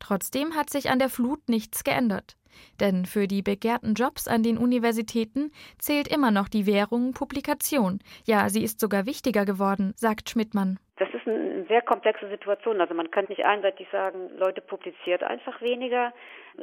Trotzdem 0.00 0.56
hat 0.56 0.70
sich 0.70 0.90
an 0.90 0.98
der 0.98 1.10
Flut 1.10 1.48
nichts 1.48 1.84
geändert. 1.84 2.36
Denn 2.80 3.06
für 3.06 3.26
die 3.26 3.42
begehrten 3.42 3.94
Jobs 3.94 4.28
an 4.28 4.42
den 4.42 4.58
Universitäten 4.58 5.50
zählt 5.78 6.08
immer 6.08 6.30
noch 6.30 6.48
die 6.48 6.66
Währung 6.66 7.12
Publikation. 7.12 8.00
Ja, 8.24 8.48
sie 8.48 8.62
ist 8.62 8.80
sogar 8.80 9.06
wichtiger 9.06 9.44
geworden, 9.44 9.92
sagt 9.96 10.30
Schmidtmann. 10.30 10.78
Das 10.96 11.08
ist 11.14 11.26
eine 11.26 11.64
sehr 11.68 11.80
komplexe 11.80 12.28
Situation. 12.28 12.80
Also 12.80 12.92
man 12.94 13.10
kann 13.10 13.24
nicht 13.28 13.44
einseitig 13.44 13.88
sagen, 13.90 14.30
Leute 14.36 14.60
publiziert 14.60 15.22
einfach 15.22 15.60
weniger, 15.62 16.12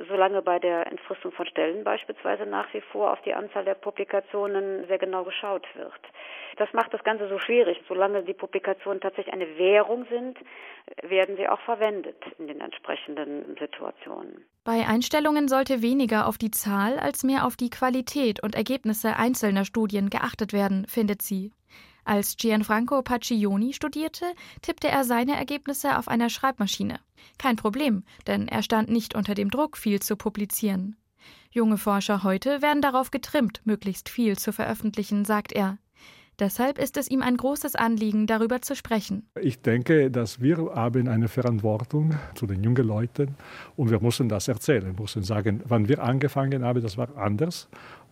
solange 0.07 0.43
bei 0.43 0.59
der 0.59 0.85
Entfristung 0.85 1.31
von 1.31 1.47
Stellen 1.47 1.83
beispielsweise 1.83 2.45
nach 2.45 2.71
wie 2.73 2.81
vor 2.81 3.11
auf 3.11 3.21
die 3.23 3.33
Anzahl 3.33 3.65
der 3.65 3.73
Publikationen 3.73 4.85
sehr 4.87 4.99
genau 4.99 5.23
geschaut 5.23 5.65
wird. 5.73 5.99
Das 6.57 6.71
macht 6.73 6.93
das 6.93 7.03
Ganze 7.03 7.27
so 7.27 7.39
schwierig. 7.39 7.81
Solange 7.87 8.21
die 8.23 8.33
Publikationen 8.33 9.01
tatsächlich 9.01 9.33
eine 9.33 9.57
Währung 9.57 10.05
sind, 10.11 10.37
werden 11.01 11.35
sie 11.35 11.47
auch 11.47 11.61
verwendet 11.61 12.23
in 12.37 12.47
den 12.47 12.61
entsprechenden 12.61 13.57
Situationen. 13.59 14.45
Bei 14.63 14.85
Einstellungen 14.87 15.47
sollte 15.47 15.81
weniger 15.81 16.27
auf 16.27 16.37
die 16.37 16.51
Zahl 16.51 16.99
als 16.99 17.23
mehr 17.23 17.45
auf 17.45 17.55
die 17.55 17.71
Qualität 17.71 18.43
und 18.43 18.53
Ergebnisse 18.53 19.15
einzelner 19.15 19.65
Studien 19.65 20.11
geachtet 20.11 20.53
werden, 20.53 20.85
findet 20.87 21.23
sie. 21.23 21.51
Als 22.09 22.37
Gianfranco 22.37 23.03
Paccioni 23.03 23.71
studierte, 23.71 24.25
tippte 24.63 24.87
er 24.87 25.03
seine 25.03 25.35
Ergebnisse 25.35 25.95
auf 25.95 26.07
einer 26.07 26.31
Schreibmaschine. 26.31 26.99
Kein 27.37 27.55
Problem, 27.55 28.03
denn 28.25 28.47
er 28.47 28.63
stand 28.63 28.89
nicht 28.89 29.13
unter 29.13 29.35
dem 29.35 29.51
Druck, 29.51 29.77
viel 29.77 29.99
zu 29.99 30.15
publizieren. 30.15 30.95
Junge 31.51 31.77
Forscher 31.77 32.23
heute 32.23 32.63
werden 32.63 32.81
darauf 32.81 33.11
getrimmt, 33.11 33.61
möglichst 33.63 34.09
viel 34.09 34.39
zu 34.39 34.51
veröffentlichen, 34.51 35.23
sagt 35.23 35.51
er. 35.51 35.77
Deshalb 36.39 36.79
ist 36.79 36.95
es 36.95 37.11
ihm 37.11 37.21
ein 37.21 37.35
großes 37.37 37.75
Anliegen, 37.75 38.25
darüber 38.25 38.61
zu 38.61 38.75
sprechen. 38.75 39.27
Ich 39.39 39.61
denke, 39.61 40.09
dass 40.09 40.41
wir 40.41 40.57
haben 40.73 41.09
eine 41.09 41.27
Verantwortung 41.27 42.15
zu 42.33 42.47
den 42.47 42.63
jungen 42.63 42.87
Leuten 42.87 43.35
und 43.75 43.91
wir 43.91 44.01
müssen 44.01 44.29
das 44.29 44.47
erzählen, 44.47 44.85
wir 44.85 44.99
müssen 44.99 45.21
sagen, 45.21 45.61
wann 45.67 45.89
wir 45.89 46.01
angefangen 46.01 46.63
haben, 46.63 46.81
das 46.81 46.97
war 46.97 47.15
anders 47.17 47.67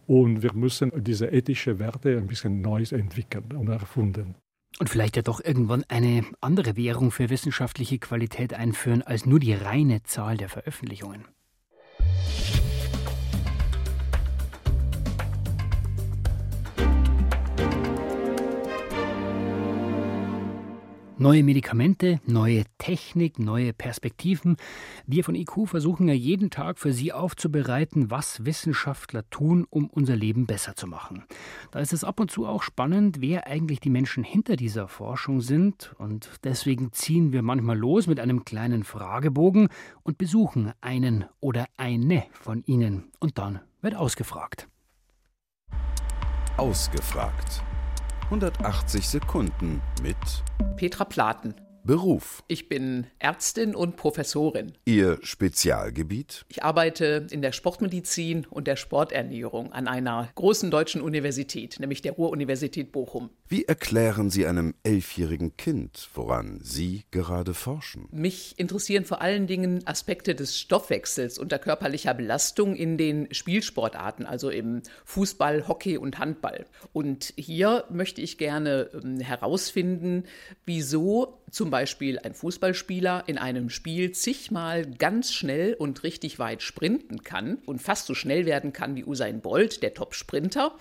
und 0.08 0.42
wir 0.42 0.54
müssen 0.54 0.92
diese 0.96 1.28
ethischen 1.28 1.80
Werte 1.80 2.18
ein 2.18 2.28
bisschen 2.28 2.62
neu 2.62 2.84
entwickeln 2.90 3.52
und 3.56 3.68
erfunden. 3.68 4.36
Und 4.80 4.90
vielleicht 4.90 5.16
ja 5.16 5.22
doch 5.22 5.44
irgendwann 5.44 5.84
eine 5.88 6.24
andere 6.40 6.76
Währung 6.76 7.12
für 7.12 7.30
wissenschaftliche 7.30 8.00
Qualität 8.00 8.54
einführen 8.54 9.02
als 9.02 9.26
nur 9.26 9.40
die 9.40 9.54
reine 9.54 10.04
Zahl 10.04 10.38
der 10.38 10.50
Veröffentlichungen. 10.50 11.26
Neue 21.20 21.42
Medikamente, 21.42 22.22
neue 22.28 22.66
Technik, 22.78 23.40
neue 23.40 23.74
Perspektiven. 23.74 24.56
Wir 25.08 25.24
von 25.24 25.34
IQ 25.34 25.68
versuchen 25.68 26.08
ja 26.08 26.14
jeden 26.14 26.52
Tag 26.52 26.78
für 26.78 26.94
Sie 26.94 27.12
aufzubereiten, 27.12 28.12
was 28.12 28.46
Wissenschaftler 28.46 29.28
tun, 29.32 29.66
um 29.68 29.90
unser 29.90 30.16
Leben 30.16 30.46
besser 30.46 30.76
zu 30.76 30.86
machen. 30.86 31.24
Da 31.72 31.80
ist 31.80 31.92
es 31.92 32.04
ab 32.04 32.20
und 32.20 32.30
zu 32.30 32.46
auch 32.46 32.62
spannend, 32.62 33.20
wer 33.20 33.48
eigentlich 33.48 33.80
die 33.80 33.90
Menschen 33.90 34.24
hinter 34.24 34.58
dieser 34.58 34.88
Forschung 34.88 35.42
sind. 35.42 35.96
Und 35.98 36.30
deswegen 36.44 36.92
ziehen 36.92 37.32
wir 37.32 37.42
manchmal 37.42 37.80
los 37.80 38.06
mit 38.06 38.20
einem 38.20 38.46
kleinen 38.46 38.84
Fragebogen 38.84 39.70
und 40.04 40.20
besuchen 40.20 40.72
einen 40.82 41.26
oder 41.40 41.66
eine 41.78 42.26
von 42.32 42.64
ihnen. 42.68 43.06
Und 43.20 43.40
dann 43.40 43.62
wird 43.82 43.96
ausgefragt. 43.96 44.68
Ausgefragt. 46.58 47.64
180 48.28 49.08
Sekunden 49.08 49.82
mit 50.02 50.18
Petra 50.76 51.06
Platen. 51.06 51.56
Beruf. 51.88 52.44
Ich 52.50 52.68
bin 52.68 53.08
Ärztin 53.18 53.74
und 53.74 53.96
Professorin. 53.96 54.74
Ihr 54.84 55.20
Spezialgebiet? 55.22 56.46
Ich 56.50 56.62
arbeite 56.62 57.28
in 57.32 57.42
der 57.42 57.54
Sportmedizin 57.54 58.46
und 58.50 58.68
der 58.68 58.76
Sporternährung 58.76 59.72
an 59.72 59.88
einer 59.88 60.28
großen 60.36 60.70
deutschen 60.70 61.02
Universität, 61.02 61.80
nämlich 61.80 62.02
der 62.02 62.12
Ruhr-Universität 62.12 62.92
Bochum. 62.92 63.30
Wie 63.48 63.64
erklären 63.64 64.30
Sie 64.30 64.46
einem 64.46 64.76
elfjährigen 64.84 65.56
Kind, 65.56 66.10
woran 66.14 66.60
Sie 66.62 67.06
gerade 67.12 67.54
forschen? 67.54 68.10
Mich 68.12 68.60
interessieren 68.60 69.06
vor 69.06 69.22
allen 69.22 69.48
Dingen 69.48 69.88
Aspekte 69.88 70.36
des 70.36 70.60
Stoffwechsels 70.60 71.40
unter 71.40 71.58
körperlicher 71.58 72.14
Belastung 72.14 72.76
in 72.76 72.98
den 72.98 73.34
Spielsportarten, 73.34 74.26
also 74.26 74.50
im 74.50 74.82
Fußball, 75.06 75.70
Hockey 75.70 75.98
und 75.98 76.20
Handball. 76.20 76.66
Und 76.92 77.34
hier 77.38 77.86
möchte 77.90 78.20
ich 78.20 78.38
gerne 78.38 78.90
ähm, 78.94 79.22
herausfinden, 79.22 80.26
wieso 80.66 81.40
zum 81.50 81.70
Beispiel 81.70 81.77
ein 81.78 82.34
Fußballspieler 82.34 83.24
in 83.28 83.38
einem 83.38 83.70
Spiel 83.70 84.12
zigmal 84.12 84.86
ganz 84.86 85.34
schnell 85.34 85.74
und 85.74 86.04
richtig 86.04 86.40
weit 86.40 86.62
sprinten 86.62 87.24
kann 87.24 87.60
und 87.66 87.82
fast 87.82 88.08
so 88.08 88.14
schnell 88.14 88.46
werden 88.46 88.74
kann 88.74 88.96
wie 88.96 89.06
Usain 89.06 89.42
Bolt, 89.42 89.84
der 89.84 89.94
Top-Sprinter, 89.94 90.76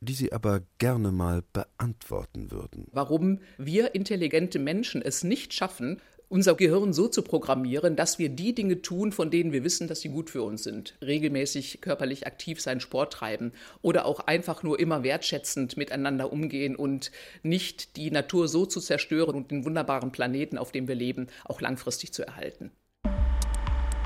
die 0.00 0.14
Sie 0.14 0.32
aber 0.32 0.62
gerne 0.78 1.12
mal 1.12 1.44
beantworten 1.52 2.50
würden. 2.50 2.88
Warum 2.90 3.38
wir 3.58 3.94
intelligente 3.94 4.58
Menschen 4.58 5.02
es 5.02 5.22
nicht 5.22 5.54
schaffen, 5.54 6.00
unser 6.30 6.54
Gehirn 6.54 6.92
so 6.92 7.08
zu 7.08 7.22
programmieren, 7.22 7.96
dass 7.96 8.18
wir 8.18 8.28
die 8.28 8.54
Dinge 8.54 8.80
tun, 8.80 9.10
von 9.12 9.30
denen 9.30 9.52
wir 9.52 9.64
wissen, 9.64 9.88
dass 9.88 10.00
sie 10.00 10.08
gut 10.08 10.30
für 10.30 10.42
uns 10.42 10.62
sind. 10.62 10.96
Regelmäßig 11.02 11.80
körperlich 11.80 12.26
aktiv 12.26 12.60
sein, 12.60 12.80
Sport 12.80 13.12
treiben 13.12 13.52
oder 13.82 14.06
auch 14.06 14.20
einfach 14.20 14.62
nur 14.62 14.78
immer 14.78 15.02
wertschätzend 15.02 15.76
miteinander 15.76 16.32
umgehen 16.32 16.76
und 16.76 17.10
nicht 17.42 17.96
die 17.96 18.12
Natur 18.12 18.46
so 18.46 18.64
zu 18.64 18.80
zerstören 18.80 19.34
und 19.34 19.50
den 19.50 19.64
wunderbaren 19.64 20.12
Planeten, 20.12 20.56
auf 20.56 20.70
dem 20.70 20.86
wir 20.86 20.94
leben, 20.94 21.26
auch 21.44 21.60
langfristig 21.60 22.12
zu 22.12 22.24
erhalten. 22.24 22.70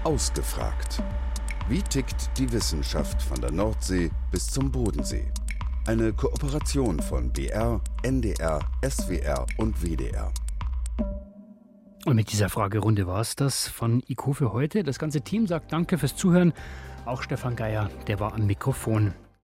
Ausgefragt. 0.03 1.03
Wie 1.69 1.83
tickt 1.83 2.31
die 2.39 2.51
Wissenschaft 2.51 3.21
von 3.23 3.41
der 3.41 3.51
Nordsee 3.51 4.11
bis 4.31 4.47
zum 4.47 4.73
Bodensee? 4.73 5.31
Eine 5.87 6.15
Kooperation 6.15 7.01
von 7.01 7.31
BR, 7.31 7.83
NDR, 8.03 8.61
SWR 8.83 9.45
und 9.59 9.83
WDR. 9.83 10.33
Und 12.05 12.17
mit 12.17 12.33
dieser 12.33 12.51
Fragerunde 12.51 13.07
war 13.07 13.21
es 13.21 13.35
das 13.35 13.67
von 13.67 14.03
IQ 14.09 14.35
für 14.35 14.53
heute. 14.53 14.83
Das 14.83 14.99
ganze 14.99 15.23
Team 15.23 15.47
sagt 15.47 15.73
Danke 15.73 15.97
fürs 15.97 16.17
Zuhören. 16.17 16.53
Auch 17.07 17.23
Stefan 17.23 17.57
Geier, 17.57 17.89
der 18.07 18.21
war 18.21 18.35
am 18.35 18.47
Mikrofon. 18.47 19.15